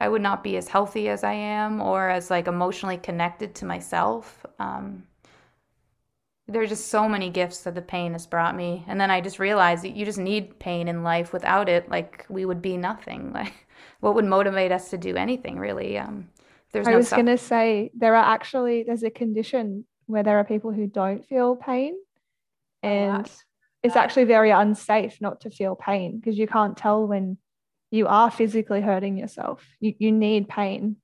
[0.00, 3.66] I would not be as healthy as I am, or as like emotionally connected to
[3.66, 4.44] myself.
[4.58, 5.04] Um,
[6.52, 8.84] there's just so many gifts that the pain has brought me.
[8.86, 11.32] And then I just realized that you just need pain in life.
[11.32, 13.32] Without it, like we would be nothing.
[13.42, 13.66] Like
[14.00, 15.96] what would motivate us to do anything really?
[15.96, 16.28] Um,
[16.72, 20.38] there's I no was going to say there are actually there's a condition where there
[20.38, 21.94] are people who don't feel pain
[22.82, 23.30] and
[23.82, 27.38] it's actually very unsafe not to feel pain because you can't tell when
[27.90, 29.64] you are physically hurting yourself.
[29.80, 30.96] You you need pain.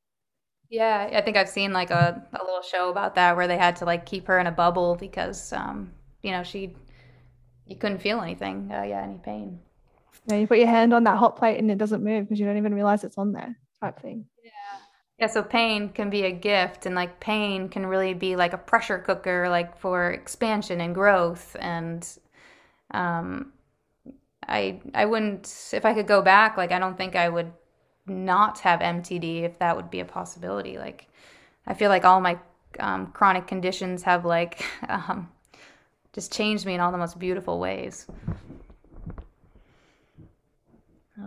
[0.70, 3.76] Yeah, I think I've seen like a, a little show about that where they had
[3.76, 6.74] to like keep her in a bubble because um, you know, she
[7.66, 8.70] you couldn't feel anything.
[8.72, 9.60] Uh, yeah, any pain.
[10.26, 12.38] You know, you put your hand on that hot plate and it doesn't move because
[12.38, 14.26] you don't even realize it's on there type thing.
[14.42, 14.50] Yeah.
[15.18, 18.58] Yeah, so pain can be a gift, and like pain can really be like a
[18.58, 21.56] pressure cooker, like for expansion and growth.
[21.58, 22.06] And
[22.92, 23.52] um,
[24.46, 27.52] I I wouldn't if I could go back, like I don't think I would
[28.08, 30.78] not have MTD if that would be a possibility.
[30.78, 31.08] Like
[31.66, 32.38] I feel like all my
[32.80, 35.28] um, chronic conditions have like um,
[36.12, 38.06] just changed me in all the most beautiful ways.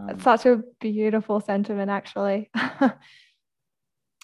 [0.07, 2.49] It's such a beautiful sentiment actually.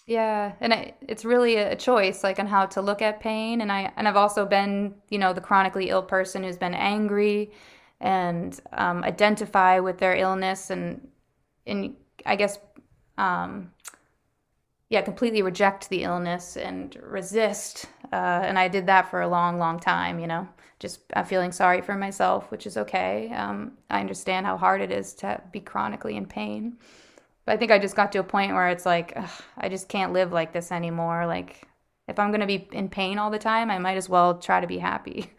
[0.08, 3.60] Yeah, and it, it's really a choice, like on how to look at pain.
[3.60, 7.52] And I and I've also been, you know, the chronically ill person who's been angry
[8.00, 11.06] and um, identify with their illness and
[11.66, 11.94] and
[12.28, 12.58] I guess
[13.18, 13.72] um,
[14.90, 17.86] yeah, completely reject the illness and resist.
[18.12, 20.18] Uh, and I did that for a long, long time.
[20.18, 23.30] You know, just I'm feeling sorry for myself, which is okay.
[23.32, 26.78] Um, I understand how hard it is to be chronically in pain.
[27.46, 29.88] But I think I just got to a point where it's like, ugh, I just
[29.88, 31.26] can't live like this anymore.
[31.26, 31.66] Like,
[32.08, 34.60] if I'm going to be in pain all the time, I might as well try
[34.60, 35.32] to be happy.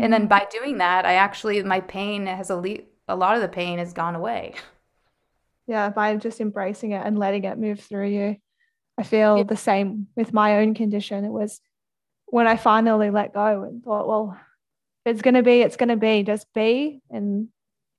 [0.00, 0.28] And then Mm.
[0.28, 3.78] by doing that, I actually, my pain has a, le- a lot of the pain
[3.78, 4.54] has gone away.
[5.66, 8.36] Yeah, by just embracing it and letting it move through you.
[8.98, 9.04] I Yeah.
[9.04, 11.24] feel the same with my own condition.
[11.24, 11.60] It was
[12.26, 14.38] when I finally let go and thought, well,
[15.04, 17.02] if it's going to be, it's going to be, just be.
[17.10, 17.48] And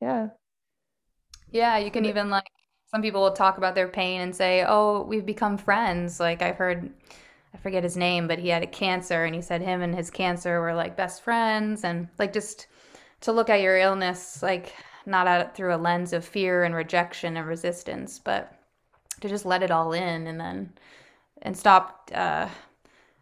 [0.02, 0.30] yeah,
[1.52, 2.50] Yeah, you can even like,
[2.88, 6.20] some people will talk about their pain and say, oh, we've become friends.
[6.20, 6.94] Like, I've heard,
[7.54, 10.10] I forget his name, but he had a cancer and he said him and his
[10.10, 11.84] cancer were like best friends.
[11.84, 12.68] And like, just
[13.22, 14.74] to look at your illness, like,
[15.08, 18.54] not at through a lens of fear and rejection and resistance, but
[19.22, 20.74] to just let it all in and then
[21.42, 22.50] and stop uh,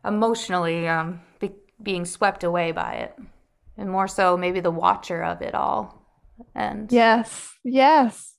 [0.04, 3.16] emotionally um, be, being swept away by it,
[3.78, 6.02] and more so maybe the watcher of it all.
[6.54, 8.34] And yes, yes.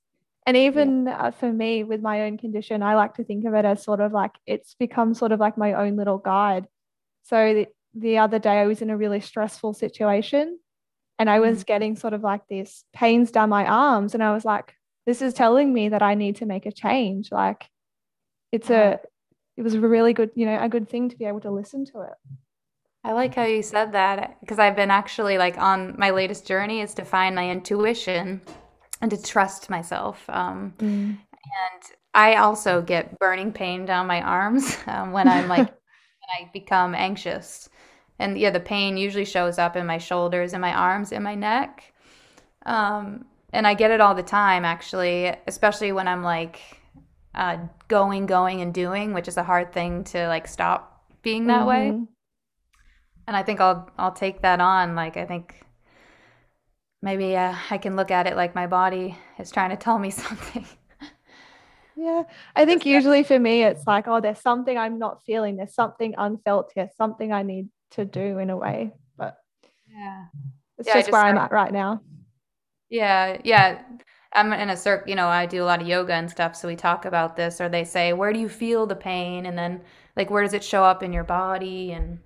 [0.47, 3.55] And yeah, even uh, for me with my own condition, I like to think of
[3.55, 6.67] it as sort of like it's become sort of like my own little guide.
[7.23, 10.59] So the, the other day, I was in a really stressful situation
[11.19, 14.15] and I was getting sort of like these pains down my arms.
[14.15, 14.75] And I was like,
[15.07, 17.33] this is telling me that I need to make a change.
[17.33, 17.69] Like
[18.53, 19.01] it's a,
[19.57, 21.85] it was a really good, you know, a good thing to be able to listen
[21.87, 22.37] to it.
[23.03, 26.81] I like how you said that because I've been actually like on my latest journey
[26.81, 28.43] is to find my intuition
[29.01, 30.29] and to trust myself.
[30.29, 31.17] Um, mm.
[31.31, 31.83] And
[32.15, 36.95] I also get burning pain down my arms um, when I'm like when I become
[36.95, 37.69] anxious,
[38.19, 41.35] and yeah, the pain usually shows up in my shoulders and my arms and my
[41.35, 41.93] neck.
[42.65, 46.61] Um, and I get it all the time, actually, especially when I'm like
[47.35, 51.61] uh, going, going, and doing, which is a hard thing to like stop being that
[51.61, 51.69] mm-hmm.
[51.69, 51.89] way.
[53.27, 54.95] And I think I'll I'll take that on.
[54.95, 55.61] Like I think
[57.03, 60.11] maybe uh, I can look at it like my body is trying to tell me
[60.25, 60.67] something.
[61.99, 62.25] Yeah,
[62.55, 65.57] I think usually for me, it's like, oh, there's something I'm not feeling.
[65.57, 68.93] There's something unfelt here, something I need to do in a way.
[69.17, 69.39] But
[69.89, 70.25] yeah,
[70.79, 72.01] it's yeah, just, just where I'm at right now.
[72.89, 73.83] Yeah, yeah.
[74.33, 76.55] I'm in a circle, you know, I do a lot of yoga and stuff.
[76.57, 79.47] So we talk about this, or they say, where do you feel the pain?
[79.47, 79.81] And then,
[80.15, 81.93] like, where does it show up in your body?
[81.93, 82.19] And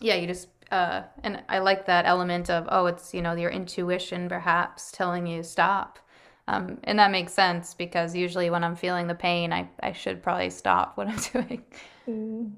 [0.00, 3.50] yeah, you just, uh, and I like that element of, oh, it's, you know, your
[3.50, 6.00] intuition perhaps telling you stop.
[6.48, 10.22] Um, and that makes sense because usually when I'm feeling the pain, I, I should
[10.22, 11.64] probably stop what I'm doing.
[12.08, 12.52] Mm.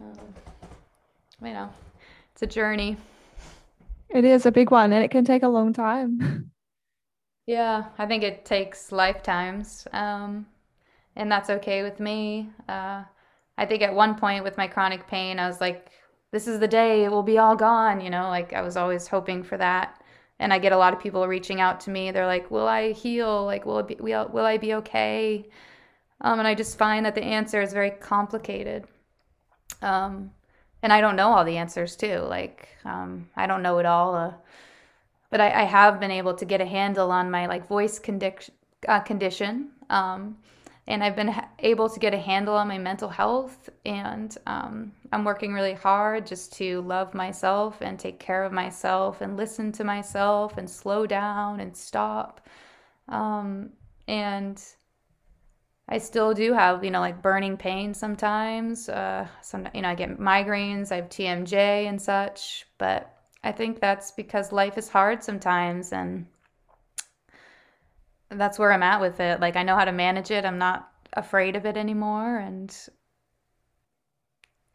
[0.00, 0.34] Um,
[1.42, 1.70] you know,
[2.32, 2.96] it's a journey.
[4.10, 6.50] It is a big one and it can take a long time.
[7.46, 9.86] Yeah, I think it takes lifetimes.
[9.92, 10.46] Um,
[11.16, 12.50] and that's okay with me.
[12.68, 13.04] Uh,
[13.56, 15.90] I think at one point with my chronic pain, I was like,
[16.30, 19.08] this is the day it will be all gone, you know, like I was always
[19.08, 20.02] hoping for that.
[20.38, 22.10] And I get a lot of people reaching out to me.
[22.10, 23.44] They're like, will I heal?
[23.46, 25.48] Like, will, it be, will, will I be okay?
[26.20, 28.86] Um, and I just find that the answer is very complicated.
[29.82, 30.32] Um,
[30.82, 32.18] and I don't know all the answers too.
[32.20, 34.32] Like um, I don't know it all, uh,
[35.30, 38.00] but I, I, have been able to get a handle on my like voice
[38.88, 40.38] uh, condition, um,
[40.86, 43.68] and I've been ha- able to get a handle on my mental health.
[43.84, 49.20] And um, I'm working really hard just to love myself and take care of myself
[49.20, 52.46] and listen to myself and slow down and stop.
[53.08, 53.70] Um,
[54.06, 54.62] and
[55.90, 58.88] I still do have, you know, like burning pain sometimes.
[58.88, 62.66] Uh, some, you know, I get migraines, I have TMJ and such.
[62.76, 66.26] But I think that's because life is hard sometimes, and
[68.30, 69.40] that's where I'm at with it.
[69.40, 70.44] Like I know how to manage it.
[70.44, 72.74] I'm not afraid of it anymore, and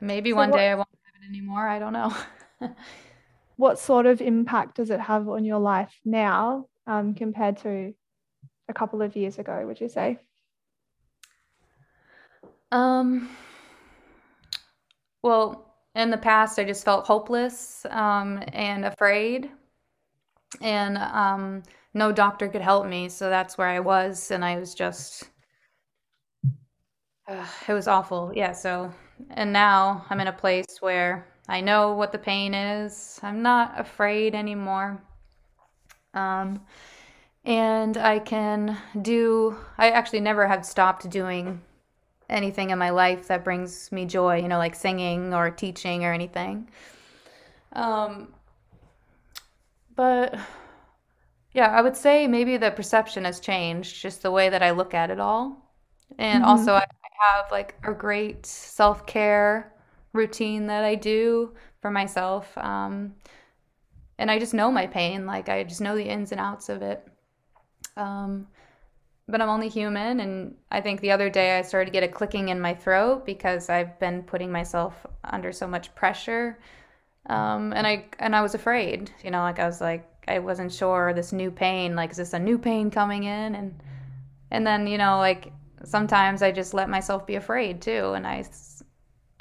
[0.01, 1.67] maybe so one what, day I won't have it anymore.
[1.67, 2.15] I don't know.
[3.57, 7.93] what sort of impact does it have on your life now um, compared to
[8.67, 9.63] a couple of years ago?
[9.67, 10.17] Would you say?
[12.73, 13.29] Um,
[15.21, 19.51] well, in the past, I just felt hopeless um, and afraid,
[20.59, 21.61] and um,
[21.93, 23.09] no doctor could help me.
[23.09, 25.29] So that's where I was, and I was just,
[27.27, 28.31] uh, it was awful.
[28.35, 28.53] Yeah.
[28.53, 28.91] So,
[29.29, 33.19] and now I'm in a place where I know what the pain is.
[33.21, 34.99] I'm not afraid anymore.
[36.15, 36.65] Um,
[37.45, 41.61] and I can do, I actually never have stopped doing
[42.33, 46.11] anything in my life that brings me joy, you know, like singing or teaching or
[46.11, 46.69] anything.
[47.73, 48.33] Um,
[49.95, 50.35] but
[51.53, 54.93] yeah, I would say maybe the perception has changed, just the way that I look
[54.93, 55.57] at it all.
[56.17, 56.51] And mm-hmm.
[56.51, 56.85] also, I
[57.31, 59.73] have like a great self care
[60.13, 62.57] routine that I do for myself.
[62.57, 63.15] Um,
[64.17, 66.81] and I just know my pain, like, I just know the ins and outs of
[66.81, 67.07] it.
[67.97, 68.47] Um,
[69.27, 70.19] but I'm only human.
[70.19, 73.25] And I think the other day I started to get a clicking in my throat
[73.25, 76.59] because I've been putting myself under so much pressure.
[77.29, 80.73] Um, and I and I was afraid, you know, like I was like I wasn't
[80.73, 83.55] sure this new pain, like is this a new pain coming in?
[83.55, 83.81] And
[84.51, 85.53] and then you know like
[85.85, 88.43] sometimes I just let myself be afraid too, and I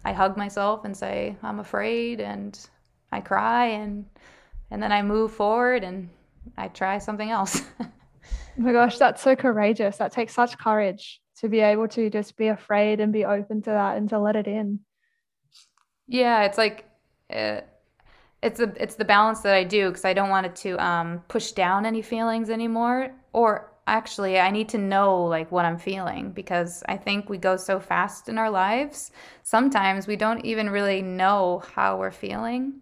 [0.04, 2.58] I hug myself and say I'm afraid, and
[3.10, 4.06] I cry, and
[4.70, 6.08] and then I move forward and
[6.56, 7.62] I try something else.
[8.58, 9.96] Oh my gosh, that's so courageous.
[9.96, 13.70] That takes such courage to be able to just be afraid and be open to
[13.70, 14.80] that and to let it in.
[16.06, 16.86] Yeah, it's like
[18.42, 21.22] it's a it's the balance that I do because I don't want it to um,
[21.28, 23.14] push down any feelings anymore.
[23.32, 27.56] Or actually, I need to know like what I'm feeling because I think we go
[27.56, 29.12] so fast in our lives.
[29.42, 32.80] Sometimes we don't even really know how we're feeling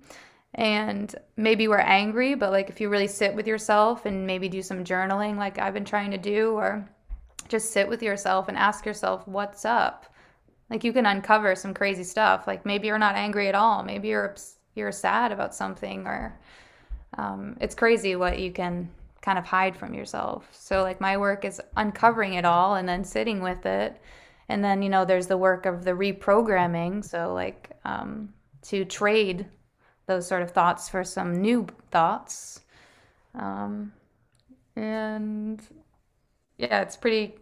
[0.54, 4.60] and maybe we're angry but like if you really sit with yourself and maybe do
[4.62, 6.88] some journaling like i've been trying to do or
[7.50, 10.06] just sit with yourself and ask yourself what's up?
[10.70, 12.46] Like you can uncover some crazy stuff.
[12.46, 13.82] Like maybe you're not angry at all.
[13.82, 14.36] Maybe you're
[14.74, 16.38] you're sad about something or
[17.18, 18.88] um, it's crazy what you can
[19.20, 20.48] kind of hide from yourself.
[20.52, 24.00] So like my work is uncovering it all and then sitting with it.
[24.48, 27.04] And then you know there's the work of the reprogramming.
[27.04, 28.32] So like um,
[28.62, 29.46] to trade
[30.10, 32.60] those sort of thoughts for some new thoughts.
[33.34, 33.92] Um,
[34.74, 35.62] and
[36.58, 37.36] yeah, it's pretty,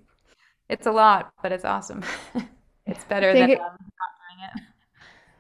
[0.69, 2.03] it's a lot, but it's awesome.
[2.87, 4.63] it's better than it, um, not doing it.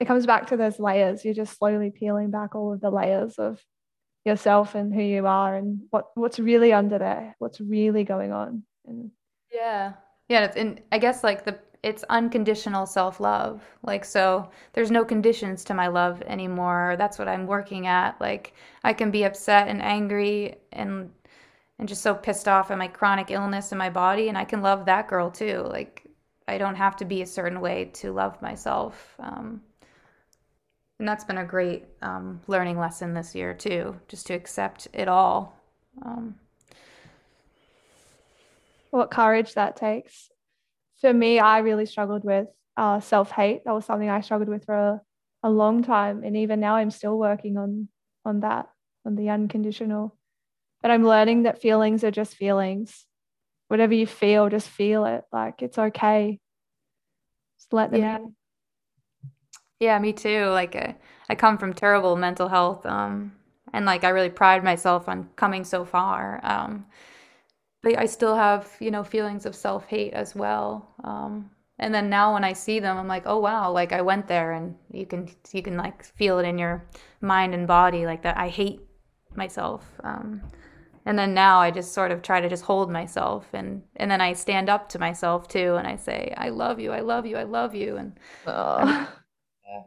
[0.01, 1.22] It comes back to those layers.
[1.22, 3.62] You're just slowly peeling back all of the layers of
[4.24, 8.62] yourself and who you are and what what's really under there, what's really going on.
[8.87, 9.11] And
[9.53, 9.95] yeah,
[10.29, 11.59] yeah, it's and I guess like the
[11.89, 13.62] it's unconditional self-love.
[13.82, 16.97] Like so there's no conditions to my love anymore.
[16.99, 18.20] That's what I'm working at.
[18.20, 18.53] Like
[18.84, 21.11] I can be upset and angry and
[21.78, 24.61] and just so pissed off at my chronic illness in my body and I can
[24.61, 25.66] love that girl too.
[25.66, 26.05] Like
[26.47, 29.14] I don't have to be a certain way to love myself.
[29.18, 29.62] Um,
[30.99, 35.09] and that's been a great um, learning lesson this year too, just to accept it
[35.09, 35.57] all.
[36.05, 36.34] Um,
[38.91, 40.30] what courage that takes.
[41.01, 43.64] For me, I really struggled with uh, self hate.
[43.64, 45.01] That was something I struggled with for a,
[45.42, 47.88] a long time, and even now, I'm still working on
[48.24, 48.68] on that,
[49.05, 50.16] on the unconditional.
[50.82, 53.07] But I'm learning that feelings are just feelings.
[53.68, 55.24] Whatever you feel, just feel it.
[55.32, 56.38] Like it's okay.
[57.59, 58.16] Just let them yeah.
[58.16, 58.34] in.
[59.80, 60.46] Yeah, me too.
[60.46, 60.92] Like I, uh,
[61.28, 63.32] I come from terrible mental health, um,
[63.72, 66.40] and like I really pride myself on coming so far.
[66.42, 66.86] Um,
[67.89, 70.95] but I still have, you know, feelings of self hate as well.
[71.05, 74.26] Um, and then now when I see them, I'm like, oh wow, like I went
[74.26, 76.84] there, and you can you can like feel it in your
[77.20, 78.36] mind and body, like that.
[78.36, 78.80] I hate
[79.34, 79.84] myself.
[80.05, 80.43] Um,
[81.07, 84.20] and then now I just sort of try to just hold myself, and and then
[84.20, 87.36] I stand up to myself too, and I say, I love you, I love you,
[87.36, 88.12] I love you, and.
[88.47, 89.09] Oh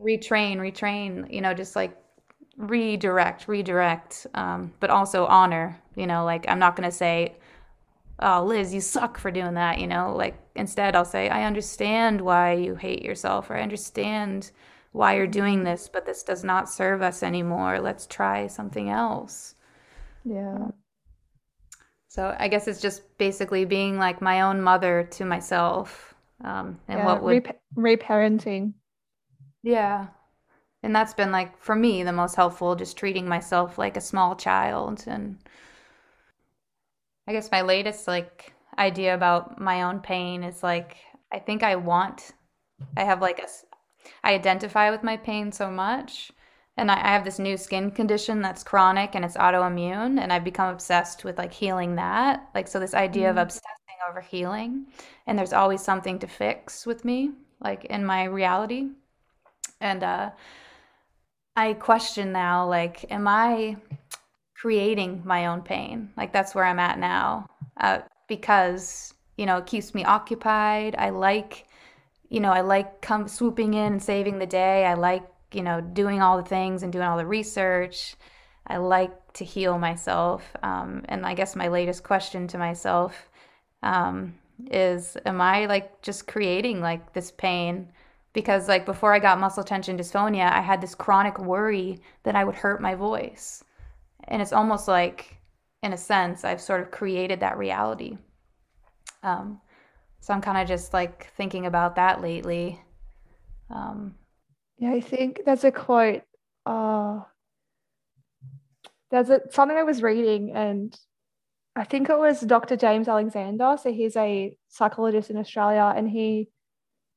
[0.01, 1.97] retrain, retrain, you know, just like
[2.57, 7.35] redirect, redirect, um, but also honor, you know, like I'm not going to say,
[8.21, 12.21] oh, Liz, you suck for doing that, you know, like instead I'll say, I understand
[12.21, 14.51] why you hate yourself, or I understand
[14.91, 17.79] why you're doing this, but this does not serve us anymore.
[17.79, 19.55] Let's try something else.
[20.25, 20.67] Yeah.
[22.09, 26.13] So I guess it's just basically being like my own mother to myself.
[26.43, 28.73] Um, and yeah, what would reparenting
[29.63, 30.07] yeah.
[30.83, 34.35] And that's been like for me the most helpful just treating myself like a small
[34.35, 35.37] child and
[37.31, 40.97] I guess my latest like idea about my own pain is like
[41.31, 42.33] I think I want
[42.97, 43.47] I have like a
[44.21, 46.33] I identify with my pain so much
[46.75, 50.43] and I, I have this new skin condition that's chronic and it's autoimmune and I've
[50.43, 53.37] become obsessed with like healing that like so this idea mm-hmm.
[53.37, 54.87] of obsessing over healing
[55.25, 58.89] and there's always something to fix with me like in my reality
[59.79, 60.31] and uh,
[61.55, 63.75] I question now, like, am I
[64.61, 66.11] creating my own pain?
[66.15, 67.47] Like, that's where I'm at now
[67.77, 70.95] uh, because, you know, it keeps me occupied.
[70.97, 71.67] I like,
[72.29, 74.85] you know, I like come swooping in and saving the day.
[74.85, 78.15] I like, you know, doing all the things and doing all the research.
[78.67, 80.43] I like to heal myself.
[80.61, 83.29] Um, and I guess my latest question to myself
[83.81, 84.35] um,
[84.69, 87.87] is, am I like just creating like this pain?
[88.33, 92.43] because like before I got muscle tension dysphonia, I had this chronic worry that I
[92.43, 93.63] would hurt my voice.
[94.25, 95.37] And it's almost like
[95.83, 98.17] in a sense I've sort of created that reality.
[99.23, 99.59] Um,
[100.19, 102.79] so I'm kind of just like thinking about that lately.
[103.69, 104.15] Um,
[104.77, 106.23] yeah, I think there's a quote.
[106.65, 107.21] Uh,
[109.09, 110.95] there's a, something I was reading, and
[111.75, 112.75] I think it was Dr.
[112.75, 113.77] James Alexander.
[113.81, 116.49] So he's a psychologist in Australia, and he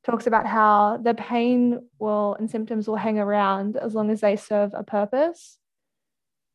[0.05, 4.37] talks about how the pain will and symptoms will hang around as long as they
[4.37, 5.59] serve a purpose.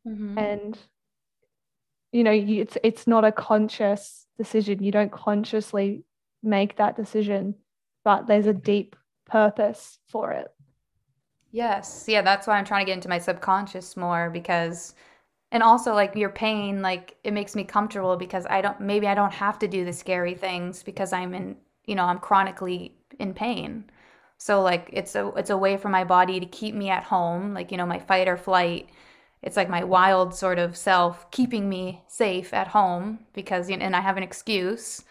[0.08, 0.38] Mm-hmm.
[0.38, 0.78] And
[2.12, 4.84] you know, you, it's it's not a conscious decision.
[4.84, 6.04] You don't consciously
[6.41, 7.56] make that decision,
[8.04, 8.95] but there's a deep
[9.26, 10.52] purpose for it.
[11.52, 12.06] Yes.
[12.08, 14.93] Yeah, that's why I'm trying to get into my subconscious more because
[15.52, 19.16] and also like your pain like it makes me comfortable because I don't maybe I
[19.16, 23.34] don't have to do the scary things because I'm in, you know, I'm chronically in
[23.34, 23.89] pain.
[24.38, 27.54] So like it's a it's a way for my body to keep me at home,
[27.54, 28.89] like you know my fight or flight.
[29.42, 33.86] It's like my wild sort of self keeping me safe at home because you know,
[33.86, 35.04] and I have an excuse.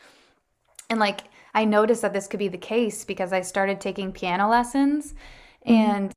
[0.90, 1.22] And like
[1.54, 5.14] I noticed that this could be the case because I started taking piano lessons
[5.66, 5.72] mm-hmm.
[5.72, 6.12] and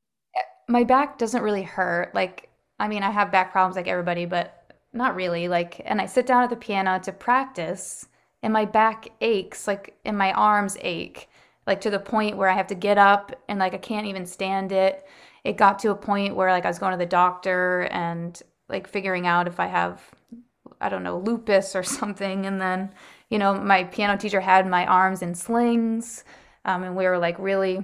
[0.68, 2.14] my back doesn't really hurt.
[2.14, 2.48] Like
[2.78, 5.48] I mean, I have back problems like everybody, but not really.
[5.48, 8.08] Like and I sit down at the piano to practice
[8.42, 11.28] and my back aches like and my arms ache
[11.66, 14.26] like to the point where I have to get up and like I can't even
[14.26, 15.06] stand it.
[15.44, 18.86] It got to a point where like I was going to the doctor and like
[18.86, 20.02] figuring out if I have
[20.80, 22.92] I don't know lupus or something and then
[23.28, 26.24] you know my piano teacher had my arms in slings
[26.64, 27.82] um, and we were like really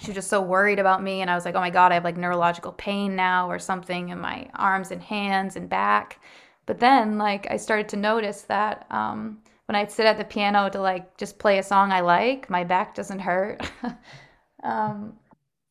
[0.00, 1.20] she was just so worried about me.
[1.20, 4.08] And I was like, oh my God, I have like neurological pain now or something
[4.08, 6.20] in my arms and hands and back.
[6.66, 10.68] But then, like, I started to notice that um, when I'd sit at the piano
[10.70, 13.60] to like just play a song I like, my back doesn't hurt.
[14.62, 15.14] um,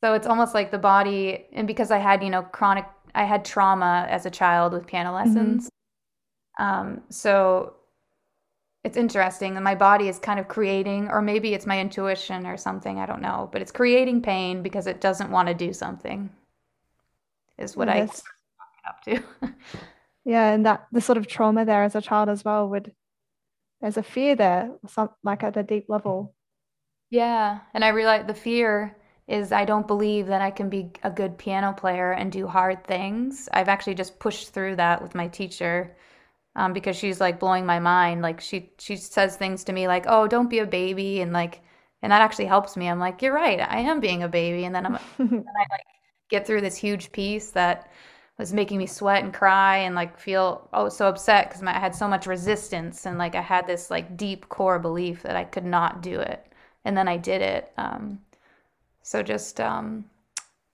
[0.01, 2.85] so it's almost like the body, and because I had, you know, chronic,
[3.15, 5.27] I had trauma as a child with piano mm-hmm.
[5.27, 5.69] lessons.
[6.59, 6.63] Mm-hmm.
[6.63, 7.75] Um, so
[8.83, 12.57] it's interesting and my body is kind of creating or maybe it's my intuition or
[12.57, 16.29] something i don't know but it's creating pain because it doesn't want to do something
[17.57, 18.23] is what yes.
[18.85, 19.21] i up to
[20.25, 22.93] yeah and that the sort of trauma there as a child as well would
[23.81, 26.33] there's a fear there some like at a deep level
[27.09, 28.95] yeah and i realize the fear
[29.29, 32.83] is i don't believe that i can be a good piano player and do hard
[32.85, 35.95] things i've actually just pushed through that with my teacher
[36.55, 38.21] um, because she's like blowing my mind.
[38.21, 41.61] Like she she says things to me like, "Oh, don't be a baby," and like,
[42.01, 42.89] and that actually helps me.
[42.89, 45.85] I'm like, "You're right, I am being a baby," and then I'm and I like
[46.29, 47.91] get through this huge piece that
[48.37, 51.95] was making me sweat and cry and like feel oh so upset because I had
[51.95, 55.65] so much resistance and like I had this like deep core belief that I could
[55.65, 56.45] not do it,
[56.85, 57.71] and then I did it.
[57.77, 58.19] Um,
[59.09, 60.05] so just um,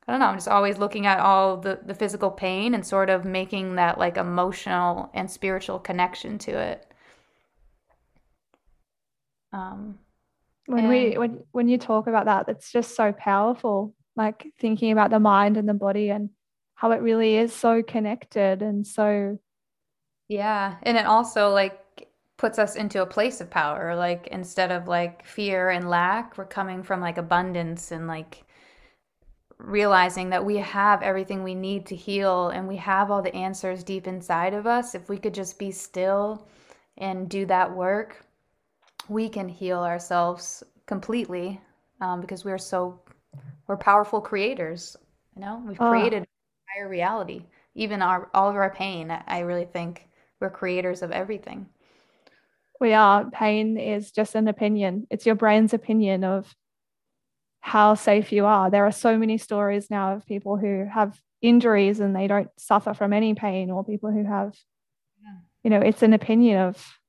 [0.05, 3.09] I don't know, I'm just always looking at all the, the physical pain and sort
[3.09, 6.85] of making that like emotional and spiritual connection to it.
[9.53, 9.99] Um,
[10.65, 13.95] when and, we when when you talk about that, it's just so powerful.
[14.17, 16.29] Like thinking about the mind and the body and
[16.73, 19.39] how it really is so connected and so
[20.27, 21.84] yeah and it also like
[22.37, 26.45] puts us into a place of power like instead of like fear and lack we're
[26.45, 28.45] coming from like abundance and like
[29.57, 33.83] realizing that we have everything we need to heal and we have all the answers
[33.83, 34.95] deep inside of us.
[34.95, 36.47] If we could just be still
[36.97, 38.25] and do that work,
[39.07, 41.61] we can heal ourselves completely
[42.01, 42.99] um, because we're so
[43.67, 44.95] we're powerful creators.
[45.35, 45.89] You know, we've oh.
[45.89, 46.25] created
[46.69, 49.11] entire reality, even our all of our pain.
[49.27, 50.07] I really think
[50.39, 51.67] we're creators of everything.
[52.79, 53.29] We are.
[53.31, 55.07] Pain is just an opinion.
[55.09, 56.53] It's your brain's opinion of
[57.61, 58.69] how safe you are.
[58.69, 62.93] There are so many stories now of people who have injuries and they don't suffer
[62.93, 64.55] from any pain, or people who have,
[65.23, 65.37] yeah.
[65.63, 66.99] you know, it's an opinion of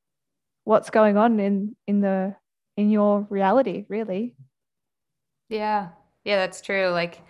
[0.65, 2.35] what's going on in in the
[2.77, 4.35] in your reality, really.
[5.49, 5.89] Yeah,
[6.25, 6.89] yeah, that's true.
[6.89, 7.23] Like,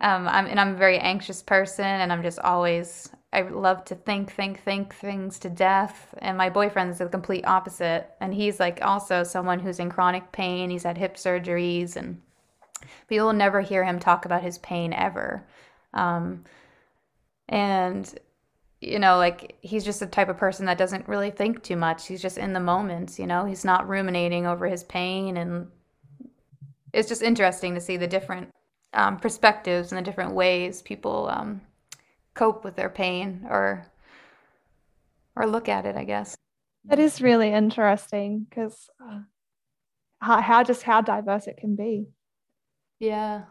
[0.00, 3.94] um, I'm and I'm a very anxious person, and I'm just always I love to
[3.94, 6.14] think, think, think things to death.
[6.18, 10.70] And my boyfriend's the complete opposite, and he's like also someone who's in chronic pain.
[10.70, 12.20] He's had hip surgeries and
[12.80, 15.46] but you'll never hear him talk about his pain ever.
[15.92, 16.44] Um,
[17.48, 18.12] and
[18.80, 22.06] you know, like he's just the type of person that doesn't really think too much.
[22.06, 23.44] He's just in the moment, you know.
[23.44, 25.68] He's not ruminating over his pain, and
[26.92, 28.48] it's just interesting to see the different
[28.94, 31.60] um, perspectives and the different ways people um,
[32.34, 33.86] cope with their pain or
[35.36, 35.96] or look at it.
[35.96, 36.36] I guess
[36.84, 39.20] that is really interesting because uh,
[40.20, 42.08] how, how just how diverse it can be.
[42.98, 43.42] Yeah.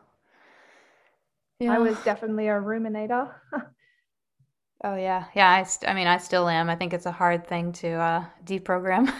[1.59, 1.73] Yeah.
[1.73, 3.33] I was definitely a ruminator.
[4.83, 5.25] oh yeah.
[5.35, 6.69] Yeah, I st- I mean I still am.
[6.69, 9.13] I think it's a hard thing to uh deprogram.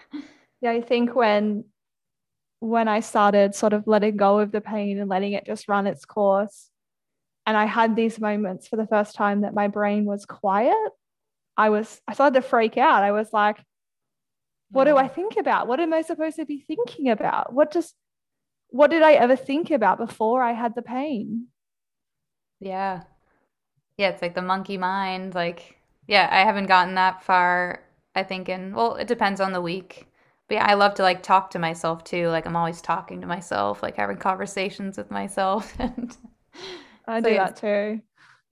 [0.60, 1.64] yeah, I think when
[2.60, 5.86] when I started sort of letting go of the pain and letting it just run
[5.86, 6.70] its course
[7.46, 10.74] and I had these moments for the first time that my brain was quiet,
[11.56, 13.02] I was I started to freak out.
[13.02, 13.58] I was like
[14.70, 15.14] what do I mm.
[15.14, 15.68] think about?
[15.68, 17.52] What am I supposed to be thinking about?
[17.52, 17.94] What just
[18.70, 21.46] what did I ever think about before I had the pain?
[22.60, 23.02] Yeah.
[23.96, 25.34] Yeah, it's like the monkey mind.
[25.34, 27.84] Like, yeah, I haven't gotten that far,
[28.14, 30.08] I think, in, well, it depends on the week.
[30.48, 32.28] But yeah, I love to like talk to myself too.
[32.28, 35.74] Like, I'm always talking to myself, like having conversations with myself.
[35.78, 36.16] and
[37.06, 38.00] I so do that too.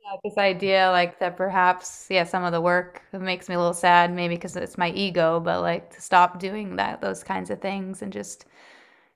[0.04, 3.72] Yeah, this idea, like, that perhaps, yeah, some of the work makes me a little
[3.72, 7.60] sad, maybe because it's my ego, but like to stop doing that, those kinds of
[7.60, 8.44] things and just,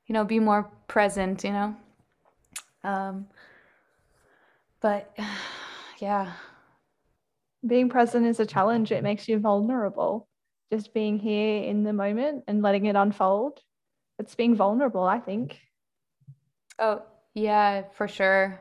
[0.07, 1.77] you know, be more present, you know.
[2.85, 3.27] Um,
[4.81, 5.15] but
[5.99, 6.33] yeah.
[7.67, 8.93] Being present is a challenge.
[8.93, 10.29] It makes you vulnerable.
[10.73, 13.61] Just being here in the moment and letting it unfold.
[14.19, 15.61] It's being vulnerable, I think.
[16.79, 17.03] Oh,
[17.35, 18.61] yeah, for sure.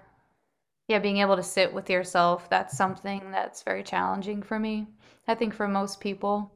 [0.88, 4.88] Yeah, being able to sit with yourself, that's something that's very challenging for me.
[5.27, 6.53] I think for most people.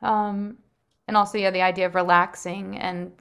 [0.00, 0.56] Um,
[1.08, 3.12] and also, yeah, the idea of relaxing and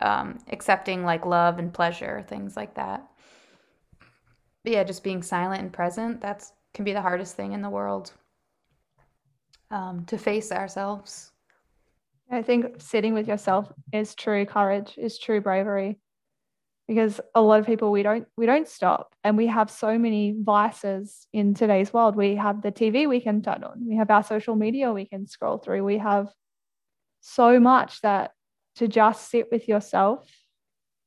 [0.00, 3.04] um, accepting like love and pleasure, things like that.
[4.62, 7.70] But yeah, just being silent and present, that's can be the hardest thing in the
[7.70, 8.12] world
[9.70, 11.32] um, to face ourselves.
[12.30, 16.00] I think sitting with yourself is true courage, is true bravery.
[16.86, 19.14] Because a lot of people we don't we don't stop.
[19.24, 22.16] And we have so many vices in today's world.
[22.16, 23.86] We have the tv we can turn on.
[23.86, 25.84] We have our social media we can scroll through.
[25.84, 26.28] We have
[27.20, 28.32] so much that
[28.76, 30.28] to just sit with yourself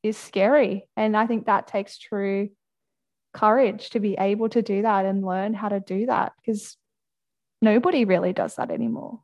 [0.04, 0.88] is scary.
[0.96, 2.50] And i think that takes true
[3.34, 6.76] courage to be able to do that and learn how to do that because
[7.62, 9.20] nobody really does that anymore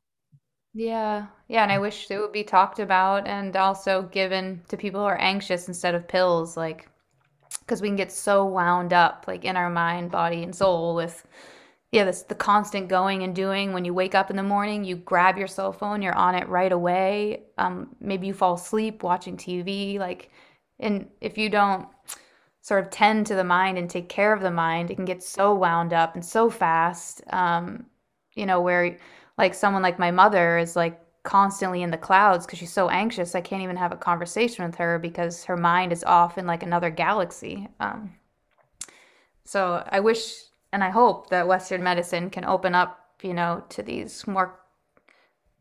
[0.73, 1.27] Yeah.
[1.47, 5.05] Yeah, and I wish it would be talked about and also given to people who
[5.05, 6.89] are anxious instead of pills, like,
[7.61, 11.27] because we can get so wound up, like, in our mind, body, and soul with,
[11.91, 13.73] yeah, this the constant going and doing.
[13.73, 16.47] When you wake up in the morning, you grab your cell phone, you're on it
[16.49, 17.43] right away.
[17.59, 20.31] Um, maybe you fall asleep watching TV, like,
[20.79, 21.87] and if you don't
[22.61, 25.21] sort of tend to the mind and take care of the mind, it can get
[25.23, 27.21] so wound up and so fast.
[27.31, 27.85] Um,
[28.35, 28.97] you know, where
[29.37, 33.35] like someone like my mother is like constantly in the clouds because she's so anxious.
[33.35, 36.63] I can't even have a conversation with her because her mind is off in like
[36.63, 37.67] another galaxy.
[37.79, 38.13] Um,
[39.45, 40.33] so I wish
[40.71, 44.59] and I hope that Western medicine can open up, you know, to these more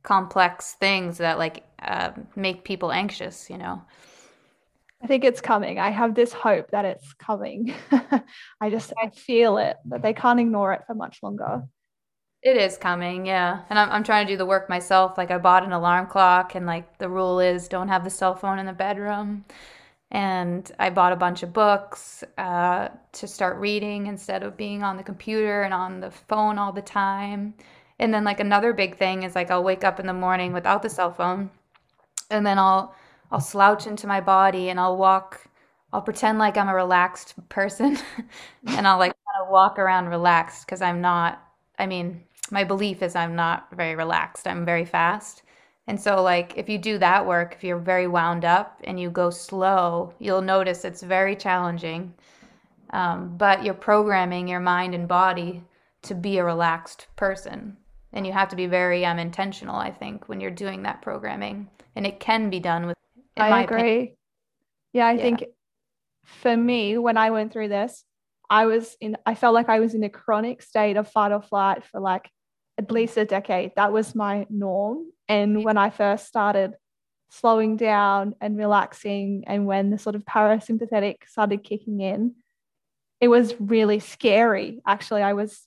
[0.03, 3.83] complex things that like uh, make people anxious, you know.
[5.03, 5.79] I think it's coming.
[5.79, 7.75] I have this hope that it's coming.
[8.61, 11.65] I just I feel it, but they can't ignore it for much longer.
[12.43, 13.63] It is coming, yeah.
[13.71, 15.17] And I'm I'm trying to do the work myself.
[15.19, 18.35] Like I bought an alarm clock and like the rule is don't have the cell
[18.35, 19.45] phone in the bedroom.
[20.11, 24.97] And I bought a bunch of books uh, to start reading instead of being on
[24.99, 27.55] the computer and on the phone all the time.
[27.99, 30.83] And then like another big thing is like I'll wake up in the morning without
[30.83, 31.51] the cell phone
[32.31, 32.95] and then I'll
[33.31, 35.41] I'll slouch into my body and I'll walk
[35.93, 37.99] I'll pretend like I'm a relaxed person
[38.67, 41.43] and I'll like kind of walk around relaxed because I'm not
[41.79, 44.47] I mean my belief is I'm not very relaxed.
[44.47, 45.43] I'm very fast.
[45.87, 49.11] And so, like, if you do that work, if you're very wound up and you
[49.11, 52.15] go slow, you'll notice it's very challenging.
[52.91, 55.65] Um, but you're programming your mind and body
[56.03, 57.79] to be a relaxed person.
[58.13, 61.69] And you have to be very um, intentional, I think, when you're doing that programming.
[61.97, 62.97] And it can be done with,
[63.39, 63.81] I agree.
[63.81, 64.17] Opinion.
[64.93, 65.23] Yeah, I yeah.
[65.23, 65.45] think
[66.25, 68.05] for me, when I went through this,
[68.51, 71.41] I was in, I felt like I was in a chronic state of fight or
[71.41, 72.29] flight for like
[72.79, 73.73] at least a decade.
[73.77, 75.11] That was my norm.
[75.29, 76.75] And when I first started
[77.31, 82.35] slowing down and relaxing, and when the sort of parasympathetic started kicking in,
[83.21, 84.81] it was really scary.
[84.87, 85.67] Actually, I was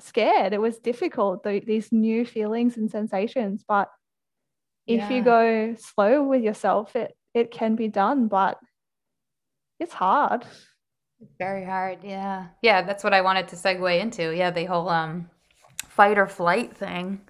[0.00, 0.52] scared.
[0.52, 3.64] It was difficult, these new feelings and sensations.
[3.66, 3.90] But
[4.86, 5.10] if yeah.
[5.10, 8.58] you go slow with yourself, it it can be done, but
[9.78, 10.44] it's hard.
[11.38, 11.98] Very hard.
[12.02, 12.48] Yeah.
[12.62, 14.34] Yeah, that's what I wanted to segue into.
[14.34, 15.30] Yeah, the whole um
[16.00, 17.20] fight or flight thing,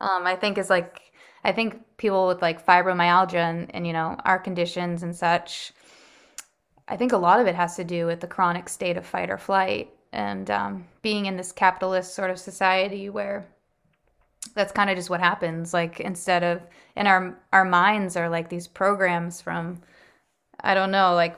[0.00, 1.00] um, I think is like
[1.42, 5.72] I think people with like fibromyalgia and, and you know our conditions and such.
[6.86, 9.28] I think a lot of it has to do with the chronic state of fight
[9.28, 13.44] or flight and um, being in this capitalist sort of society where
[14.54, 15.74] that's kind of just what happens.
[15.74, 16.62] Like instead of
[16.94, 19.82] and our our minds are like these programs from
[20.60, 21.36] I don't know like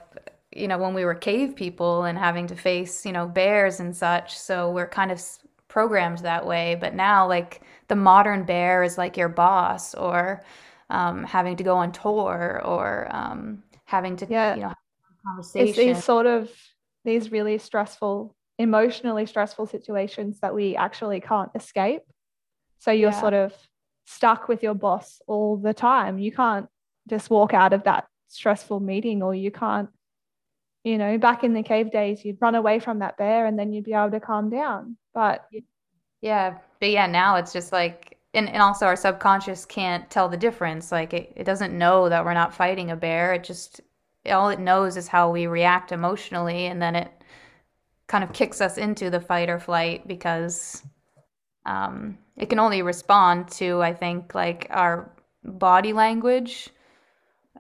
[0.55, 3.97] you know when we were cave people and having to face you know bears and
[3.97, 5.19] such so we're kind of
[5.75, 6.77] programmed that way.
[6.81, 10.45] But now, like the modern bear is like your boss, or
[10.89, 14.55] um, having to go on tour, or um, having to yeah.
[14.55, 14.73] you know
[15.27, 15.69] conversation.
[15.69, 16.49] It's these sort of
[17.05, 22.03] these really stressful, emotionally stressful situations that we actually can't escape.
[22.79, 23.21] So you're yeah.
[23.21, 23.53] sort of
[24.07, 26.19] stuck with your boss all the time.
[26.19, 26.69] You can't
[27.11, 29.91] just walk out of that stressful meeting, or you can't
[30.85, 33.73] you know, back in the cave days, you'd run away from that bear and then
[33.73, 34.99] you'd be able to calm down.
[35.15, 35.49] But
[36.21, 40.37] yeah, but yeah, now it's just like, and, and also our subconscious can't tell the
[40.37, 40.91] difference.
[40.91, 43.33] Like it, it doesn't know that we're not fighting a bear.
[43.35, 43.81] It just,
[44.27, 46.67] all it knows is how we react emotionally.
[46.67, 47.13] And then it
[48.07, 50.83] kind of kicks us into the fight or flight because
[51.65, 55.11] um, it can only respond to, I think, like our
[55.45, 56.71] body language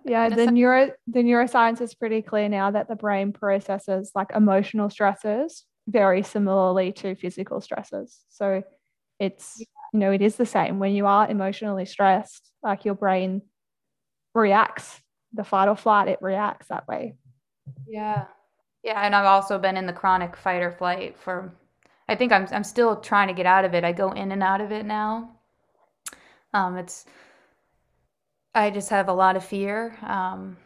[0.04, 4.90] yeah, the neuro the neuroscience is pretty clear now that the brain processes like emotional
[4.90, 8.20] stresses very similarly to physical stresses.
[8.28, 8.62] So
[9.18, 13.42] it's you know it is the same when you are emotionally stressed, like your brain
[14.34, 15.00] reacts
[15.32, 16.08] the fight or flight.
[16.08, 17.14] It reacts that way.
[17.86, 18.24] Yeah,
[18.82, 21.54] yeah, and I've also been in the chronic fight or flight for.
[22.08, 23.84] I think I'm I'm still trying to get out of it.
[23.84, 25.30] I go in and out of it now.
[26.52, 27.06] Um, it's
[28.54, 30.56] I just have a lot of fear um,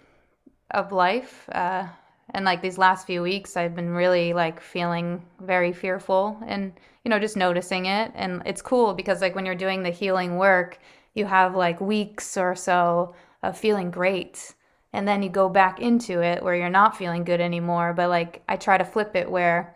[0.70, 1.48] of life.
[1.50, 1.86] Uh,
[2.34, 6.72] and like these last few weeks, I've been really like feeling very fearful and,
[7.04, 8.12] you know, just noticing it.
[8.14, 10.78] And it's cool because like when you're doing the healing work,
[11.14, 14.54] you have like weeks or so of feeling great.
[14.92, 18.42] and then you go back into it where you're not feeling good anymore but like
[18.48, 19.74] i try to flip it where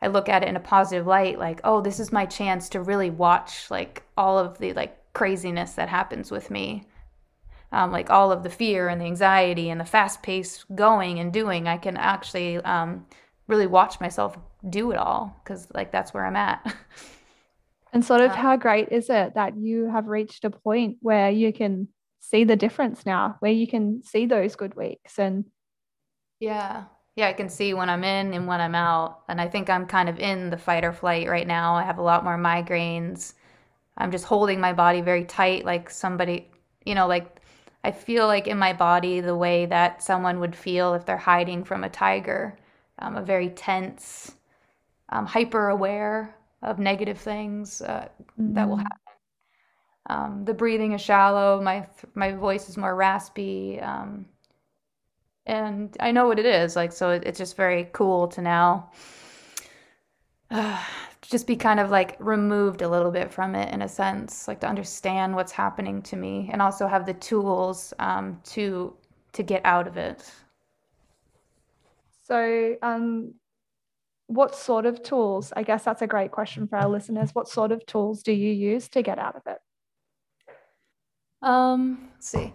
[0.00, 2.80] i look at it in a positive light like oh this is my chance to
[2.80, 6.86] really watch like all of the like craziness that happens with me
[7.74, 11.32] um, like all of the fear and the anxiety and the fast pace going and
[11.32, 13.04] doing i can actually um,
[13.48, 14.38] really watch myself
[14.70, 16.74] do it all because like that's where i'm at.
[17.94, 21.30] And sort of uh, how great is it that you have reached a point where
[21.30, 21.86] you can
[22.18, 25.44] see the difference now where you can see those good weeks and
[26.40, 26.84] yeah.
[27.14, 29.86] Yeah i can see when i'm in and when i'm out and i think i'm
[29.86, 31.76] kind of in the fight or flight right now.
[31.76, 33.34] I have a lot more migraines.
[33.96, 36.50] I'm just holding my body very tight like somebody
[36.84, 37.40] you know like
[37.84, 41.62] i feel like in my body the way that someone would feel if they're hiding
[41.62, 42.58] from a tiger
[42.98, 44.34] i'm a very tense
[45.10, 48.08] um, hyper aware of negative things uh,
[48.40, 48.54] mm-hmm.
[48.54, 48.82] that will mm.
[48.82, 48.98] happen
[50.06, 51.60] um, the breathing is shallow.
[51.60, 54.26] My my voice is more raspy, um,
[55.46, 56.76] and I know what it is.
[56.76, 58.90] Like so, it's just very cool to now
[60.50, 60.82] uh,
[61.30, 64.60] just be kind of like removed a little bit from it in a sense, like
[64.60, 68.94] to understand what's happening to me, and also have the tools um, to
[69.32, 70.30] to get out of it.
[72.26, 73.34] So, um,
[74.26, 75.52] what sort of tools?
[75.56, 77.30] I guess that's a great question for our listeners.
[77.34, 79.58] What sort of tools do you use to get out of it?
[81.42, 82.52] Um, let's see.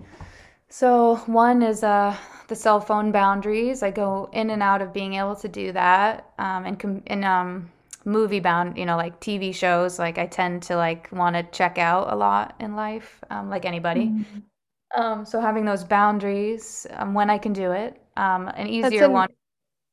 [0.70, 2.16] So one is uh,
[2.48, 3.84] the cell phone boundaries.
[3.84, 6.32] I go in and out of being able to do that.
[6.40, 7.72] Um, and com- and um,
[8.06, 10.00] movie bound, you know, like TV shows.
[10.00, 13.66] Like I tend to like want to check out a lot in life, um, like
[13.66, 14.08] anybody.
[14.08, 15.02] Mm-hmm.
[15.02, 18.02] Um, so having those boundaries um, when I can do it.
[18.18, 19.30] Um, an easier an, one.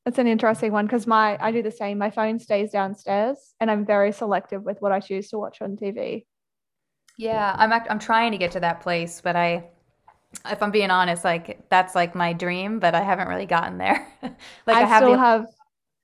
[0.04, 1.98] That's an interesting one because my I do the same.
[1.98, 5.76] My phone stays downstairs, and I'm very selective with what I choose to watch on
[5.76, 6.24] TV.
[7.18, 9.64] Yeah, I'm act- I'm trying to get to that place, but I
[10.50, 14.06] if I'm being honest, like that's like my dream, but I haven't really gotten there.
[14.22, 15.46] like I, I have still the- have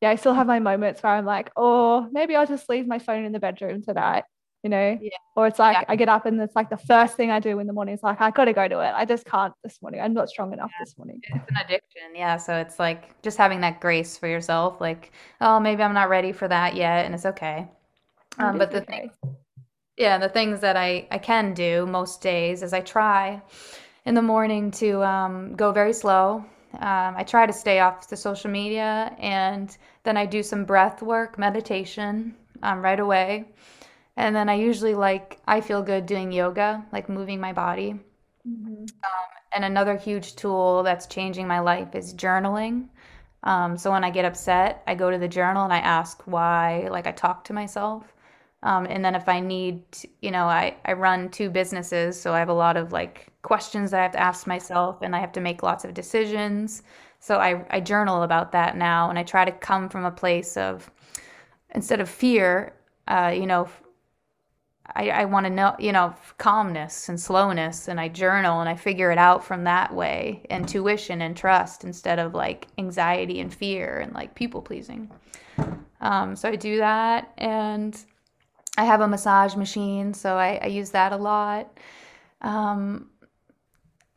[0.03, 2.99] yeah, I still have my moments where I'm like, oh, maybe I'll just leave my
[2.99, 4.25] phone in the bedroom tonight,
[4.63, 4.99] you know?
[5.01, 5.11] Yeah.
[5.37, 5.85] Or it's like yeah.
[5.89, 8.03] I get up and it's like the first thing I do in the morning is
[8.03, 8.93] like, I gotta go to it.
[8.95, 10.01] I just can't this morning.
[10.01, 10.85] I'm not strong enough yeah.
[10.85, 11.21] this morning.
[11.23, 12.37] It's an addiction, yeah.
[12.37, 16.33] So it's like just having that grace for yourself, like, oh, maybe I'm not ready
[16.33, 17.69] for that yet, and it's okay.
[18.39, 19.11] Um, but the okay.
[19.23, 19.37] thing
[19.97, 23.43] yeah, the things that I, I can do most days is I try
[24.05, 26.45] in the morning to um, go very slow.
[26.75, 31.03] Um, I try to stay off the social media and then I do some breath
[31.03, 33.47] work, meditation um, right away.
[34.17, 37.95] And then I usually like, I feel good doing yoga, like moving my body.
[38.49, 38.83] Mm-hmm.
[38.83, 42.89] Um, and another huge tool that's changing my life is journaling.
[43.45, 46.89] Um, so when I get upset, I go to the journal and I ask why,
[46.91, 48.15] like I talk to myself.
[48.63, 52.33] Um, and then if I need, to, you know, I, I run two businesses, so
[52.33, 55.21] I have a lot of like questions that I have to ask myself and I
[55.21, 56.83] have to make lots of decisions.
[57.21, 60.57] So I, I journal about that now and I try to come from a place
[60.57, 60.91] of,
[61.75, 62.75] instead of fear,
[63.09, 63.69] uh, you know,
[64.95, 68.75] I, I want to know, you know, calmness and slowness, and I journal and I
[68.75, 74.01] figure it out from that way, intuition and trust instead of like anxiety and fear
[74.01, 75.11] and like people pleasing.
[76.01, 77.97] Um, so I do that, and
[78.77, 81.79] I have a massage machine, so I, I use that a lot.
[82.43, 83.09] Um,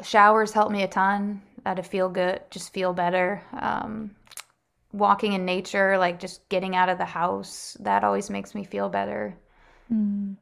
[0.02, 3.42] showers help me a ton uh, to feel good, just feel better.
[3.54, 4.12] Um,
[4.92, 8.90] walking in nature, like just getting out of the house, that always makes me feel
[8.90, 9.38] better.
[9.92, 10.38] Mm.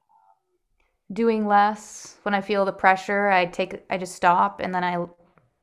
[1.12, 5.06] Doing less when I feel the pressure, I take, I just stop and then I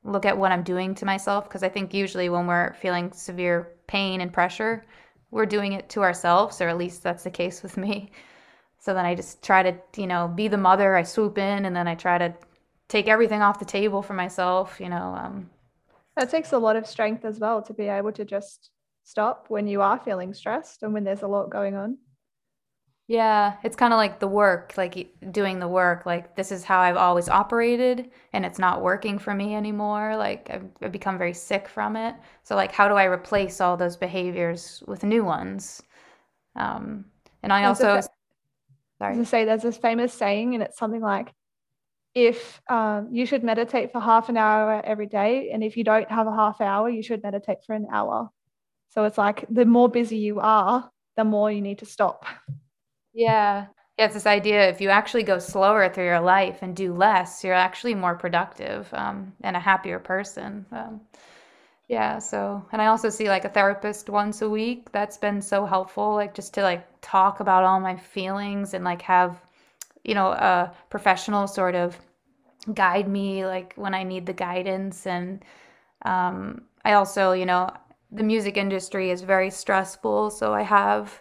[0.03, 3.72] look at what I'm doing to myself because I think usually when we're feeling severe
[3.86, 4.84] pain and pressure,
[5.30, 8.11] we're doing it to ourselves, or at least that's the case with me.
[8.78, 10.97] So then I just try to, you know, be the mother.
[10.97, 12.34] I swoop in and then I try to
[12.91, 15.14] take everything off the table for myself, you know.
[15.16, 15.49] Um,
[16.16, 18.70] that takes a lot of strength as well to be able to just
[19.05, 21.97] stop when you are feeling stressed and when there's a lot going on.
[23.07, 26.07] Yeah, it's kind of like the work, like doing the work.
[26.07, 30.16] Like, this is how I've always operated, and it's not working for me anymore.
[30.16, 32.14] Like, I've, I've become very sick from it.
[32.45, 35.82] So, like, how do I replace all those behaviors with new ones?
[36.55, 37.07] Um,
[37.43, 38.01] and I also.
[38.99, 39.16] Sorry.
[39.16, 41.32] to say there's this famous saying, and it's something like,
[42.14, 46.11] if um, you should meditate for half an hour every day, and if you don't
[46.11, 48.30] have a half hour, you should meditate for an hour.
[48.90, 52.24] So it's like the more busy you are, the more you need to stop.
[53.12, 53.66] Yeah.
[53.98, 57.44] Yeah, it's this idea if you actually go slower through your life and do less,
[57.44, 60.64] you're actually more productive um, and a happier person.
[60.72, 61.02] Um,
[61.86, 64.90] yeah, so and I also see like a therapist once a week.
[64.92, 69.02] That's been so helpful, like just to like talk about all my feelings and like
[69.02, 69.38] have,
[70.05, 71.98] you know, a professional sort of
[72.74, 75.44] guide me like when I need the guidance and
[76.03, 77.70] Um, I also, you know,
[78.11, 80.30] the music industry is very stressful.
[80.30, 81.20] So I have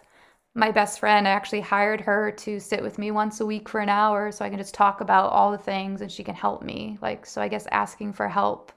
[0.54, 3.80] my best friend, I actually hired her to sit with me once a week for
[3.80, 6.62] an hour so I can just talk about all the things and she can help
[6.62, 6.98] me.
[7.02, 8.72] Like, so I guess asking for help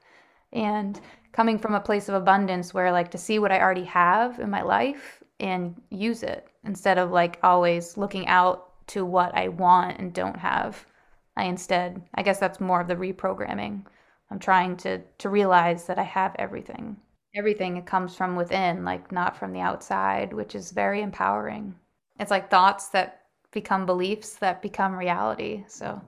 [0.52, 1.00] and
[1.32, 4.50] coming from a place of abundance where, like, to see what I already have in
[4.50, 10.00] my life and use it instead of like always looking out to what I want
[10.00, 10.86] and don't have.
[11.36, 13.86] I instead, I guess that's more of the reprogramming.
[14.30, 16.98] I'm trying to to realize that I have everything
[17.36, 21.76] everything it comes from within, like not from the outside, which is very empowering.
[22.20, 23.22] It's like thoughts that
[23.52, 25.64] become beliefs that become reality.
[25.68, 26.02] So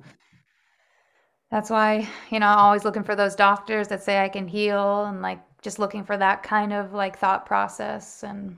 [1.51, 5.21] that's why, you know, always looking for those doctors that say I can heal and
[5.21, 8.57] like just looking for that kind of like thought process and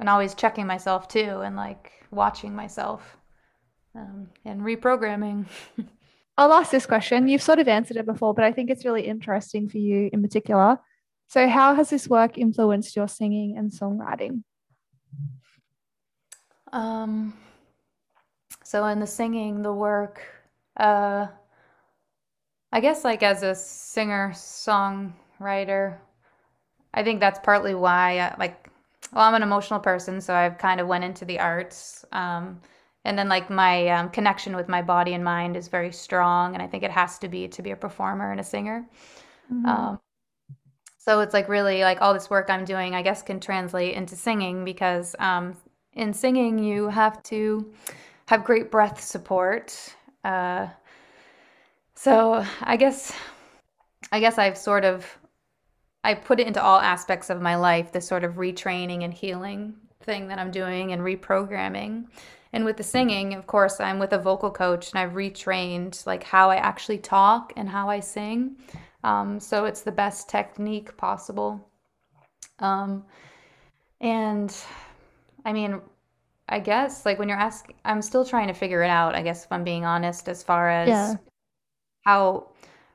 [0.00, 3.18] and always checking myself too and like watching myself
[3.94, 5.46] um, and reprogramming.
[6.36, 7.28] I'll ask this question.
[7.28, 10.22] You've sort of answered it before, but I think it's really interesting for you in
[10.22, 10.78] particular.
[11.28, 14.42] So, how has this work influenced your singing and songwriting?
[16.72, 17.34] Um,
[18.64, 20.22] so, in the singing, the work,
[20.76, 21.26] uh,
[22.72, 25.98] I guess, like as a singer songwriter,
[26.94, 28.70] I think that's partly why, I, like,
[29.12, 32.04] well, I'm an emotional person, so I've kind of went into the arts.
[32.12, 32.60] Um,
[33.04, 36.62] and then like my um, connection with my body and mind is very strong, and
[36.62, 38.86] I think it has to be to be a performer and a singer.
[39.52, 39.66] Mm-hmm.
[39.66, 40.00] Um,
[40.98, 44.16] so it's like really like all this work I'm doing, I guess, can translate into
[44.16, 45.56] singing because um,
[45.94, 47.72] in singing you have to
[48.26, 49.76] have great breath support.
[50.22, 50.68] Uh,
[51.94, 53.12] so I guess
[54.12, 55.06] I guess I've sort of
[56.04, 59.74] I put it into all aspects of my life, this sort of retraining and healing
[60.02, 62.06] thing that I'm doing and reprogramming.
[62.52, 66.24] And with the singing, of course, I'm with a vocal coach and I've retrained like
[66.24, 68.56] how I actually talk and how I sing.
[69.04, 71.68] Um, so it's the best technique possible.
[72.58, 73.04] Um,
[74.00, 74.54] and
[75.44, 75.80] I mean,
[76.48, 79.14] I guess like when you're asking, I'm still trying to figure it out.
[79.14, 81.14] I guess if I'm being honest, as far as yeah.
[82.04, 82.48] how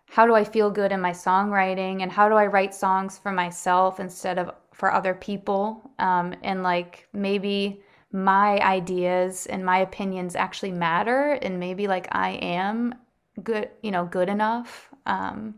[0.07, 3.31] how do I feel good in my songwriting and how do I write songs for
[3.31, 5.89] myself instead of for other people?
[5.97, 7.81] Um, and like maybe
[8.11, 12.95] my ideas and my opinions actually matter, and maybe like I am
[13.43, 14.89] good, you know, good enough.
[15.05, 15.55] Um,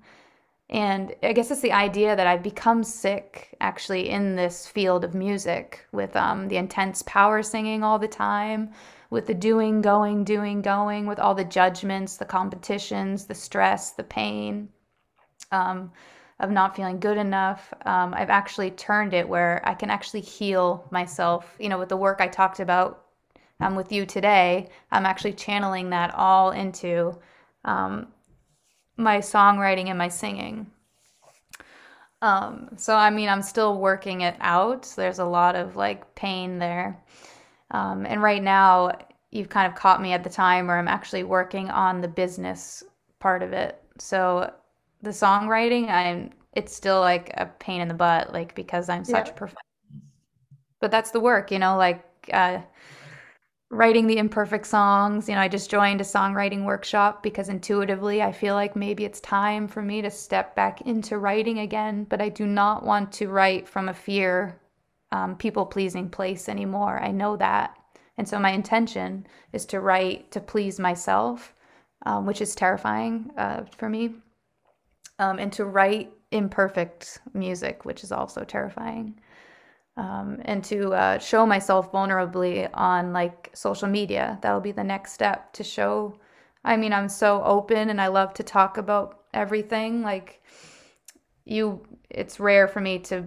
[0.69, 5.13] and I guess it's the idea that I've become sick actually in this field of
[5.13, 8.71] music with um, the intense power singing all the time,
[9.09, 14.03] with the doing, going, doing, going, with all the judgments, the competitions, the stress, the
[14.03, 14.67] pain
[15.51, 15.91] um,
[16.39, 17.73] of not feeling good enough.
[17.85, 21.55] Um, I've actually turned it where I can actually heal myself.
[21.59, 23.05] You know, with the work I talked about
[23.59, 27.17] um, with you today, I'm actually channeling that all into
[27.65, 28.07] um,
[28.97, 30.67] my songwriting and my singing.
[32.21, 34.91] Um, so I mean, I'm still working it out.
[34.95, 37.03] There's a lot of like pain there.
[37.71, 38.91] Um, and right now,
[39.31, 42.83] you've kind of caught me at the time where I'm actually working on the business
[43.19, 43.81] part of it.
[43.99, 44.51] So
[45.01, 49.27] the songwriting, I'm it's still like a pain in the butt, like because I'm such
[49.27, 49.33] yeah.
[49.33, 49.63] perfectionist.
[50.79, 52.59] But that's the work, you know, like uh,
[53.69, 55.29] writing the imperfect songs.
[55.29, 59.19] You know, I just joined a songwriting workshop because intuitively I feel like maybe it's
[59.19, 63.27] time for me to step back into writing again, but I do not want to
[63.27, 64.59] write from a fear,
[65.11, 66.99] um, people pleasing place anymore.
[66.99, 67.75] I know that.
[68.17, 71.53] And so my intention is to write to please myself,
[72.05, 74.15] um, which is terrifying uh, for me,
[75.20, 79.20] um, and to write imperfect music, which is also terrifying
[79.97, 84.38] um, and to uh, show myself vulnerably on like social media.
[84.41, 86.18] That'll be the next step to show.
[86.63, 90.03] I mean, I'm so open and I love to talk about everything.
[90.03, 90.43] Like,
[91.45, 93.26] you, it's rare for me to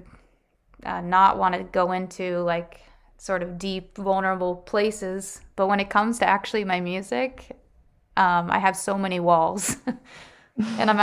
[0.85, 2.81] uh, not want to go into like
[3.19, 5.41] sort of deep, vulnerable places.
[5.57, 7.57] But when it comes to actually my music,
[8.17, 9.77] um, I have so many walls.
[10.79, 10.97] and I'm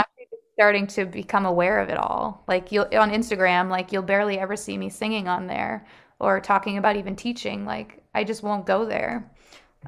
[0.58, 2.42] starting to become aware of it all.
[2.48, 5.86] Like you'll on Instagram, like you'll barely ever see me singing on there
[6.18, 7.64] or talking about even teaching.
[7.64, 9.30] Like I just won't go there.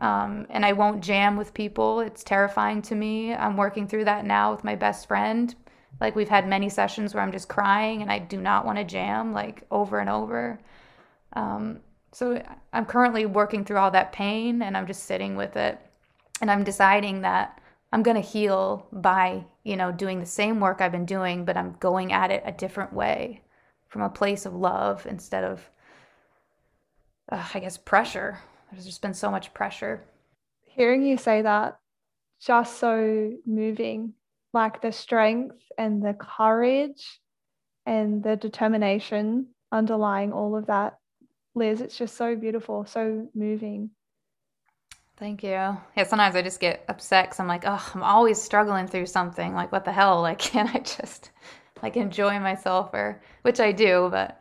[0.01, 1.99] Um, and I won't jam with people.
[1.99, 3.35] It's terrifying to me.
[3.35, 5.53] I'm working through that now with my best friend.
[6.01, 8.85] Like we've had many sessions where I'm just crying and I do not want to
[8.85, 10.61] jam like over and over.
[11.33, 11.81] Um,
[12.13, 12.41] so
[12.73, 15.81] I'm currently working through all that pain and I'm just sitting with it.
[16.41, 17.60] And I'm deciding that
[17.93, 21.57] I'm going to heal by, you know, doing the same work I've been doing, but
[21.57, 23.43] I'm going at it a different way
[23.89, 25.69] from a place of love instead of,
[27.33, 28.39] uh, I guess, pressure.
[28.71, 30.05] There's just been so much pressure.
[30.65, 31.79] Hearing you say that,
[32.41, 34.15] just so moving,
[34.53, 37.21] like the strength and the courage
[37.87, 40.99] and the determination underlying all of that.
[41.57, 43.91] Liz, it's just so beautiful, so moving.
[45.21, 45.51] Thank you.
[45.51, 49.55] Yeah, sometimes I just get upset because I'm like, oh, I'm always struggling through something.
[49.55, 50.23] Like, what the hell?
[50.31, 51.31] Like, can't I just
[51.83, 54.41] like enjoy myself or which I do, but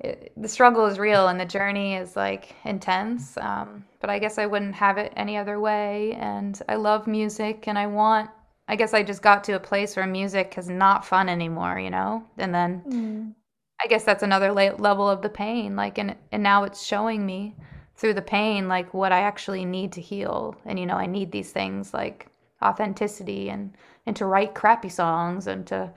[0.00, 3.38] it, the struggle is real and the journey is like intense.
[3.38, 6.12] Um, but I guess I wouldn't have it any other way.
[6.12, 8.28] And I love music and I want,
[8.68, 11.90] I guess I just got to a place where music is not fun anymore, you
[11.90, 12.22] know?
[12.36, 13.34] And then mm.
[13.82, 15.74] I guess that's another level of the pain.
[15.74, 17.56] Like, and, and now it's showing me
[17.96, 20.56] through the pain, like what I actually need to heal.
[20.64, 22.26] And, you know, I need these things like
[22.62, 23.74] authenticity and,
[24.06, 25.92] and to write crappy songs and to,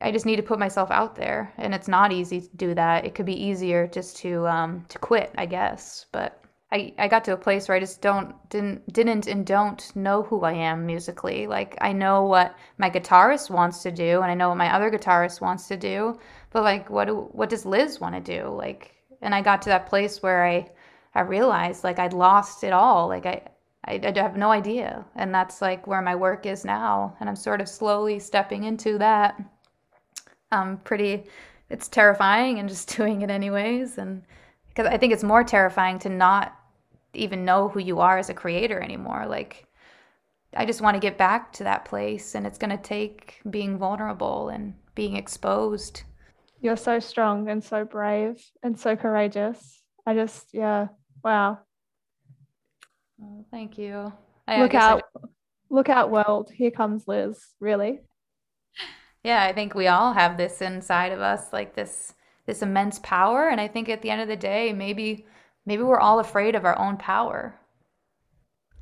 [0.00, 3.06] I just need to put myself out there, and it's not easy to do that.
[3.06, 6.06] It could be easier just to um, to quit, I guess.
[6.12, 6.42] But
[6.72, 10.24] I, I got to a place where I just don't didn't didn't and don't know
[10.24, 11.46] who I am musically.
[11.46, 14.90] Like I know what my guitarist wants to do, and I know what my other
[14.90, 16.18] guitarist wants to do.
[16.50, 18.48] But like, what do, what does Liz want to do?
[18.48, 18.93] Like,
[19.24, 20.70] and I got to that place where I
[21.14, 23.08] I realized like I'd lost it all.
[23.08, 23.42] Like I
[23.86, 27.36] I, I have no idea, and that's like where my work is now, and I'm
[27.36, 29.42] sort of slowly stepping into that.
[30.52, 31.24] Um, pretty
[31.70, 33.98] it's terrifying and just doing it anyways.
[33.98, 34.22] And
[34.68, 36.56] because i think it's more terrifying to not
[37.14, 39.26] even know who you are as a creator anymore.
[39.26, 39.66] Like
[40.56, 43.78] i just want to get back to that place and it's going to take being
[43.78, 46.04] vulnerable and being exposed
[46.64, 50.88] you're so strong and so brave and so courageous i just yeah
[51.22, 51.58] wow
[53.22, 54.12] oh, thank you
[54.48, 55.02] I, look I out
[55.70, 58.00] look out world here comes liz really
[59.24, 62.14] yeah, I think we all have this inside of us, like this
[62.46, 63.48] this immense power.
[63.48, 65.26] And I think at the end of the day, maybe
[65.66, 67.58] maybe we're all afraid of our own power.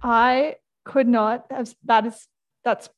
[0.03, 2.27] I could not have that is
[2.65, 2.89] that's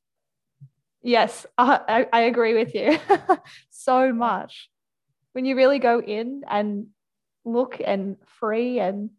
[1.02, 2.98] yes, I, I agree with you
[3.70, 4.70] so much.
[5.34, 6.86] When you really go in and
[7.44, 9.10] look and free and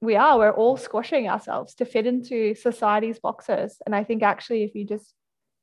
[0.00, 4.64] we are we're all squashing ourselves to fit into society's boxes and i think actually
[4.64, 5.14] if you just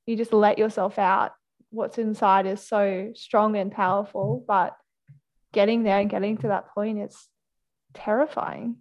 [0.05, 1.33] you just let yourself out
[1.71, 4.75] what's inside is so strong and powerful, but
[5.53, 7.27] getting there and getting to that point is
[7.93, 8.75] terrifying.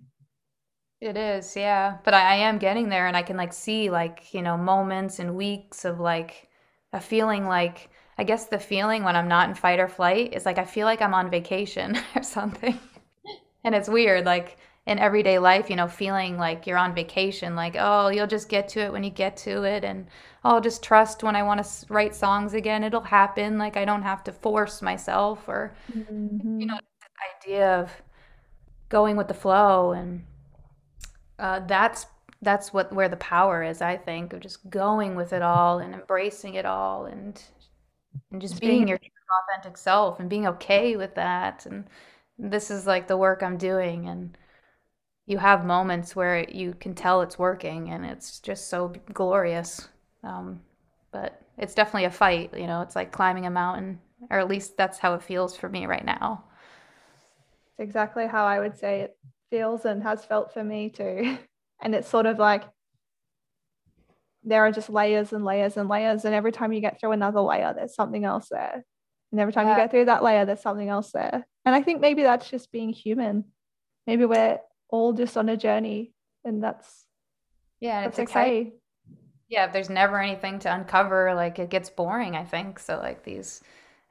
[1.01, 1.97] It is, yeah.
[2.05, 5.19] But I, I, am getting there and I can like see like, you know, moments
[5.19, 6.49] and weeks of like
[6.93, 7.89] a feeling like
[8.21, 10.85] I guess the feeling when I'm not in fight or flight is like I feel
[10.85, 12.79] like I'm on vacation or something.
[13.65, 17.77] and it's weird, like in everyday life, you know, feeling like you're on vacation, like,
[17.79, 19.85] oh, you'll just get to it when you get to it.
[19.85, 20.07] And
[20.45, 23.57] I'll just trust when I want to write songs again, it'll happen.
[23.57, 26.61] Like, I don't have to force myself or, mm-hmm.
[26.61, 27.91] you know, the idea of
[28.91, 29.93] going with the flow.
[29.93, 30.25] And
[31.39, 32.05] uh, that's,
[32.43, 35.95] that's what, where the power is, I think, of just going with it all and
[35.95, 37.43] embracing it all and,
[38.33, 38.99] and just being your
[39.49, 41.67] authentic self and being okay with that.
[41.67, 41.87] And
[42.39, 44.09] this is like the work I'm doing.
[44.09, 44.37] And,
[45.31, 49.89] you have moments where you can tell it's working and it's just so glorious.
[50.25, 50.61] Um,
[51.13, 54.77] but it's definitely a fight, you know, it's like climbing a mountain, or at least
[54.77, 56.43] that's how it feels for me right now.
[57.69, 59.17] It's exactly how I would say it
[59.51, 61.39] feels and has felt for me too.
[61.83, 62.65] And it's sort of like
[64.45, 66.25] there are just layers and layers and layers.
[66.25, 68.85] And every time you get through another layer, there's something else there.
[69.33, 69.77] And every time yeah.
[69.77, 71.47] you get through that layer, there's something else there.
[71.65, 73.45] And I think maybe that's just being human.
[74.07, 74.59] Maybe we're
[74.91, 76.13] all just on a journey
[76.45, 77.07] and that's
[77.81, 78.73] yeah that's it's okay exciting.
[79.49, 83.25] yeah if there's never anything to uncover like it gets boring i think so like
[83.25, 83.63] these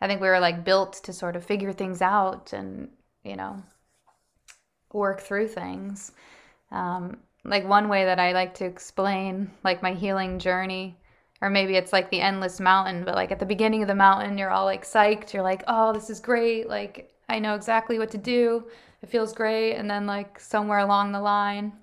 [0.01, 2.89] i think we were like built to sort of figure things out and
[3.23, 3.61] you know
[4.93, 6.11] work through things
[6.71, 7.17] um,
[7.49, 10.97] like one way that i like to explain like my healing journey
[11.41, 14.37] or maybe it's like the endless mountain but like at the beginning of the mountain
[14.37, 18.11] you're all like psyched you're like oh this is great like i know exactly what
[18.11, 18.63] to do
[19.01, 19.75] it feels great.
[19.75, 21.73] And then, like, somewhere along the line,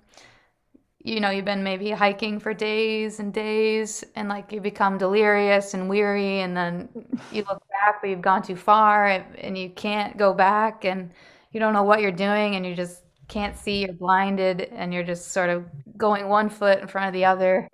[1.03, 5.73] you know, you've been maybe hiking for days and days, and like you become delirious
[5.73, 6.89] and weary, and then
[7.31, 11.11] you look back, but you've gone too far and you can't go back, and
[11.51, 15.03] you don't know what you're doing, and you just can't see, you're blinded, and you're
[15.03, 15.65] just sort of
[15.97, 17.67] going one foot in front of the other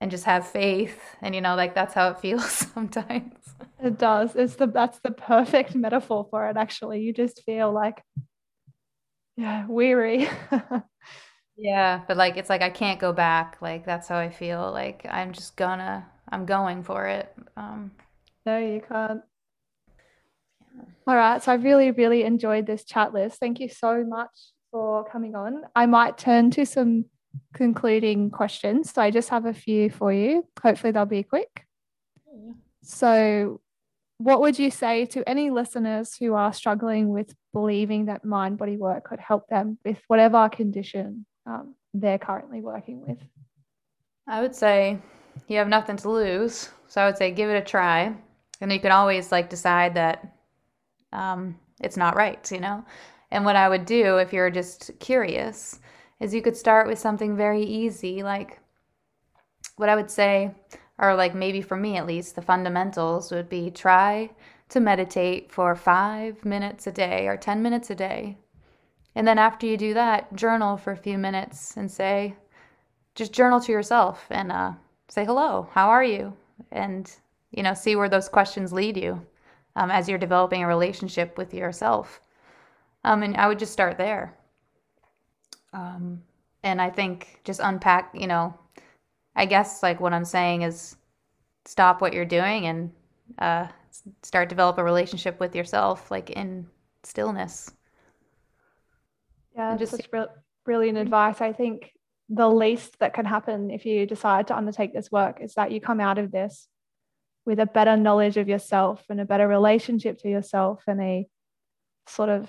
[0.00, 0.98] and just have faith.
[1.22, 3.34] And you know like that's how it feels sometimes.
[3.82, 4.34] It does.
[4.36, 7.00] It's the that's the perfect metaphor for it actually.
[7.00, 8.02] You just feel like
[9.36, 10.28] yeah weary.
[11.62, 13.58] Yeah but like it's like i can't go back.
[13.60, 14.72] Like that's how i feel.
[14.72, 17.34] Like i'm just gonna i'm going for it.
[17.54, 17.90] Um
[18.46, 19.20] no you can't.
[21.06, 23.36] All right so i really really enjoyed this chat Liz.
[23.36, 27.04] thank you so much for coming on i might turn to some
[27.54, 31.64] concluding questions so i just have a few for you hopefully they'll be quick
[32.82, 33.60] so
[34.20, 38.76] what would you say to any listeners who are struggling with believing that mind body
[38.76, 43.16] work could help them with whatever condition um, they're currently working with?
[44.28, 44.98] I would say
[45.48, 46.68] you have nothing to lose.
[46.86, 48.14] So I would say give it a try.
[48.60, 50.36] And you can always like decide that
[51.14, 52.84] um, it's not right, you know?
[53.30, 55.78] And what I would do if you're just curious
[56.18, 58.60] is you could start with something very easy, like
[59.76, 60.50] what I would say,
[60.98, 64.30] or like maybe for me at least, the fundamentals would be try
[64.68, 68.36] to meditate for five minutes a day or 10 minutes a day.
[69.14, 72.36] And then after you do that, journal for a few minutes and say,
[73.14, 74.72] just journal to yourself and uh,
[75.08, 76.34] say hello, how are you?
[76.70, 77.10] And,
[77.50, 79.26] you know, see where those questions lead you
[79.74, 82.20] um, as you're developing a relationship with yourself.
[83.04, 84.36] Um, and I would just start there.
[85.72, 86.22] Um,
[86.62, 88.54] and I think just unpack, you know,
[89.34, 90.96] I guess like what I'm saying is
[91.64, 92.92] stop what you're doing and
[93.38, 93.68] uh,
[94.22, 96.66] start develop a relationship with yourself, like in
[97.02, 97.72] stillness.
[99.54, 100.10] Yeah, just such
[100.64, 101.40] brilliant advice.
[101.40, 101.92] I think
[102.28, 105.80] the least that can happen if you decide to undertake this work is that you
[105.80, 106.68] come out of this
[107.44, 111.26] with a better knowledge of yourself and a better relationship to yourself and a
[112.06, 112.48] sort of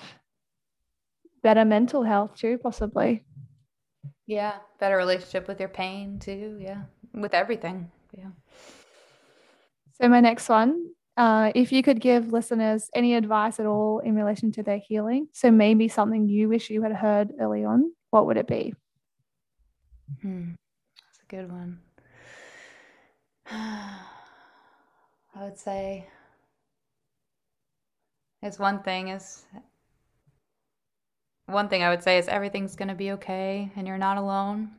[1.43, 3.23] better mental health too, possibly.
[4.25, 6.57] Yeah, better relationship with your pain too.
[6.59, 6.83] Yeah,
[7.13, 7.91] with everything.
[8.17, 8.29] Yeah.
[9.93, 14.15] So, my next one uh, if you could give listeners any advice at all in
[14.15, 18.25] relation to their healing, so maybe something you wish you had heard early on, what
[18.25, 18.73] would it be?
[20.21, 20.51] Hmm.
[20.97, 21.79] That's a good one.
[23.51, 26.07] I would say
[28.41, 29.45] is one thing is
[31.51, 34.71] one thing I would say is everything's going to be okay and you're not alone.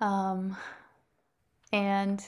[0.00, 0.56] Um,
[1.72, 2.22] and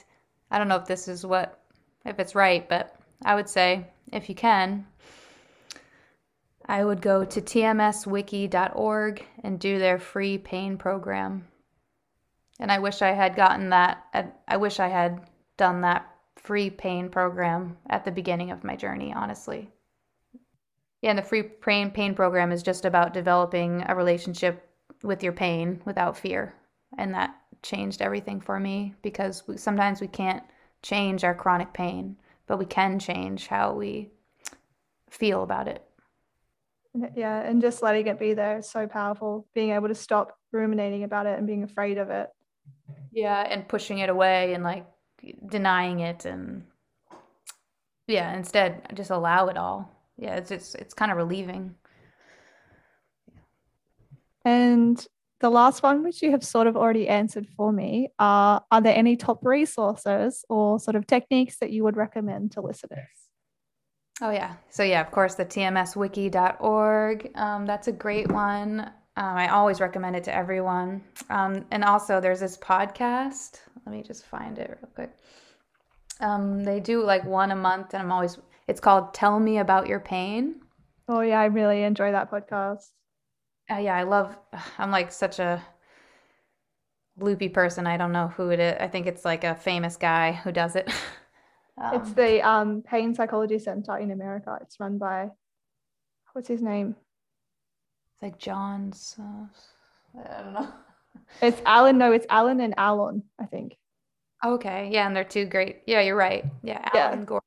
[0.49, 1.59] I don't know if this is what,
[2.05, 4.87] if it's right, but I would say if you can,
[6.65, 11.47] I would go to tmswiki.org and do their free pain program.
[12.59, 14.31] And I wish I had gotten that.
[14.47, 15.21] I wish I had
[15.57, 19.71] done that free pain program at the beginning of my journey, honestly.
[21.01, 24.67] Yeah, and the free pain pain program is just about developing a relationship
[25.03, 26.53] with your pain without fear.
[26.97, 30.43] And that changed everything for me because we, sometimes we can't
[30.81, 34.09] change our chronic pain, but we can change how we
[35.09, 35.83] feel about it.
[37.15, 39.45] Yeah, and just letting it be there is so powerful.
[39.53, 42.29] Being able to stop ruminating about it and being afraid of it.
[43.11, 44.85] Yeah, and pushing it away and like
[45.47, 46.63] denying it and
[48.07, 51.75] yeah, instead just allow it all yeah, it's it's it's kind of relieving.
[54.45, 55.05] And
[55.39, 58.95] the last one, which you have sort of already answered for me, are are there
[58.95, 63.07] any top resources or sort of techniques that you would recommend to listeners?
[64.21, 67.31] Oh yeah, so yeah, of course the tmswiki.org.
[67.35, 68.91] Um, that's a great one.
[69.15, 71.03] Um, I always recommend it to everyone.
[71.29, 73.59] Um, and also, there's this podcast.
[73.85, 75.11] Let me just find it real quick.
[76.21, 78.37] Um, they do like one a month, and I'm always
[78.69, 80.61] it's called Tell Me About Your Pain.
[81.07, 81.39] Oh, yeah.
[81.39, 82.85] I really enjoy that podcast.
[83.69, 84.37] Uh, yeah, I love,
[84.77, 85.65] I'm like such a
[87.17, 87.87] loopy person.
[87.87, 88.77] I don't know who it is.
[88.79, 90.87] I think it's like a famous guy who does it.
[91.81, 94.59] um, it's the um, Pain Psychology Center in America.
[94.61, 95.29] It's run by,
[96.33, 96.95] what's his name?
[98.13, 99.15] It's like John's.
[99.19, 100.67] Uh, I don't know.
[101.41, 101.97] It's Alan.
[101.97, 103.75] No, it's Alan and Alon, I think.
[104.45, 104.89] Okay.
[104.91, 105.05] Yeah.
[105.05, 105.81] And they're two great.
[105.85, 106.45] Yeah, you're right.
[106.63, 106.87] Yeah.
[106.93, 107.25] Alan yeah.
[107.25, 107.41] Gore.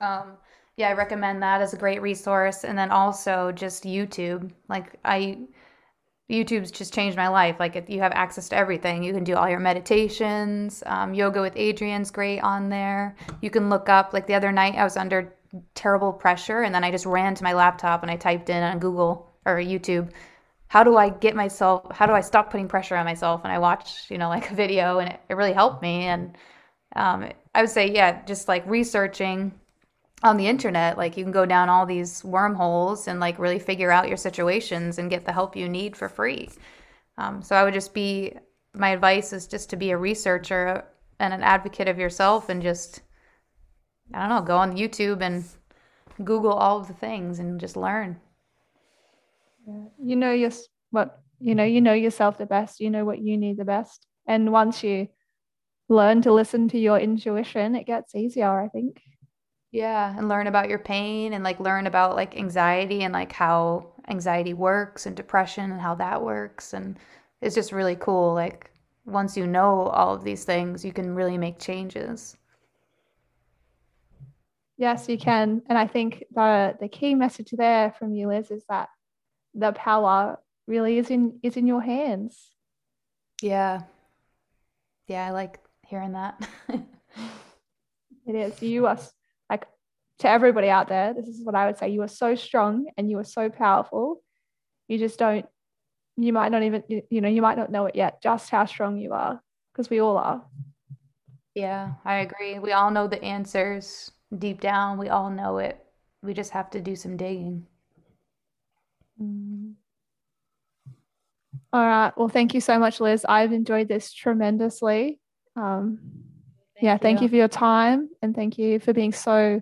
[0.00, 0.36] Um,
[0.76, 2.64] yeah, I recommend that as a great resource.
[2.64, 4.50] And then also just YouTube.
[4.68, 5.38] Like I,
[6.30, 7.56] YouTube's just changed my life.
[7.58, 9.02] Like you have access to everything.
[9.02, 10.82] You can do all your meditations.
[10.86, 13.16] Um, yoga with Adriene's great on there.
[13.40, 14.12] You can look up.
[14.12, 15.32] Like the other night, I was under
[15.74, 18.78] terrible pressure, and then I just ran to my laptop and I typed in on
[18.78, 20.10] Google or YouTube,
[20.68, 21.90] how do I get myself?
[21.92, 23.42] How do I stop putting pressure on myself?
[23.44, 26.02] And I watched, you know, like a video, and it, it really helped me.
[26.06, 26.36] And
[26.96, 29.52] um, I would say, yeah, just like researching
[30.22, 33.90] on the internet like you can go down all these wormholes and like really figure
[33.90, 36.48] out your situations and get the help you need for free.
[37.18, 38.34] Um, so i would just be
[38.74, 40.84] my advice is just to be a researcher
[41.18, 43.00] and an advocate of yourself and just
[44.12, 45.44] i don't know go on youtube and
[46.24, 48.20] google all of the things and just learn.
[50.02, 50.50] You know your
[50.90, 52.80] what you know you know yourself the best.
[52.80, 54.06] You know what you need the best.
[54.26, 55.08] And once you
[55.88, 59.00] learn to listen to your intuition it gets easier i think
[59.76, 63.86] yeah, and learn about your pain and like learn about like anxiety and like how
[64.08, 66.96] anxiety works and depression and how that works and
[67.40, 68.70] it's just really cool like
[69.06, 72.36] once you know all of these things, you can really make changes.
[74.76, 75.62] Yes, you can.
[75.68, 78.88] And I think the the key message there from you, Liz, is that
[79.54, 82.50] the power really is in is in your hands.
[83.40, 83.82] Yeah.
[85.06, 86.46] Yeah, I like hearing that.
[88.26, 88.60] it is.
[88.60, 88.98] You are
[90.20, 91.90] to everybody out there, this is what I would say.
[91.90, 94.22] You are so strong and you are so powerful.
[94.88, 95.46] You just don't
[96.16, 98.96] you might not even you know, you might not know it yet just how strong
[98.96, 99.40] you are
[99.72, 100.42] because we all are.
[101.54, 102.58] Yeah, I agree.
[102.58, 104.98] We all know the answers deep down.
[104.98, 105.78] We all know it.
[106.22, 107.66] We just have to do some digging.
[109.20, 109.74] Mm.
[111.72, 112.12] All right.
[112.16, 113.24] Well, thank you so much, Liz.
[113.28, 115.20] I've enjoyed this tremendously.
[115.56, 115.98] Um,
[116.74, 116.98] thank yeah, you.
[116.98, 119.60] thank you for your time and thank you for being so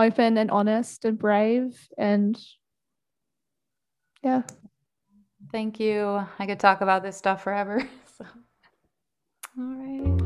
[0.00, 1.88] open and honest and brave.
[1.98, 2.38] And
[4.22, 4.42] yeah.
[5.52, 6.24] Thank you.
[6.38, 7.82] I could talk about this stuff forever.
[8.18, 8.24] so.
[9.58, 10.19] All right.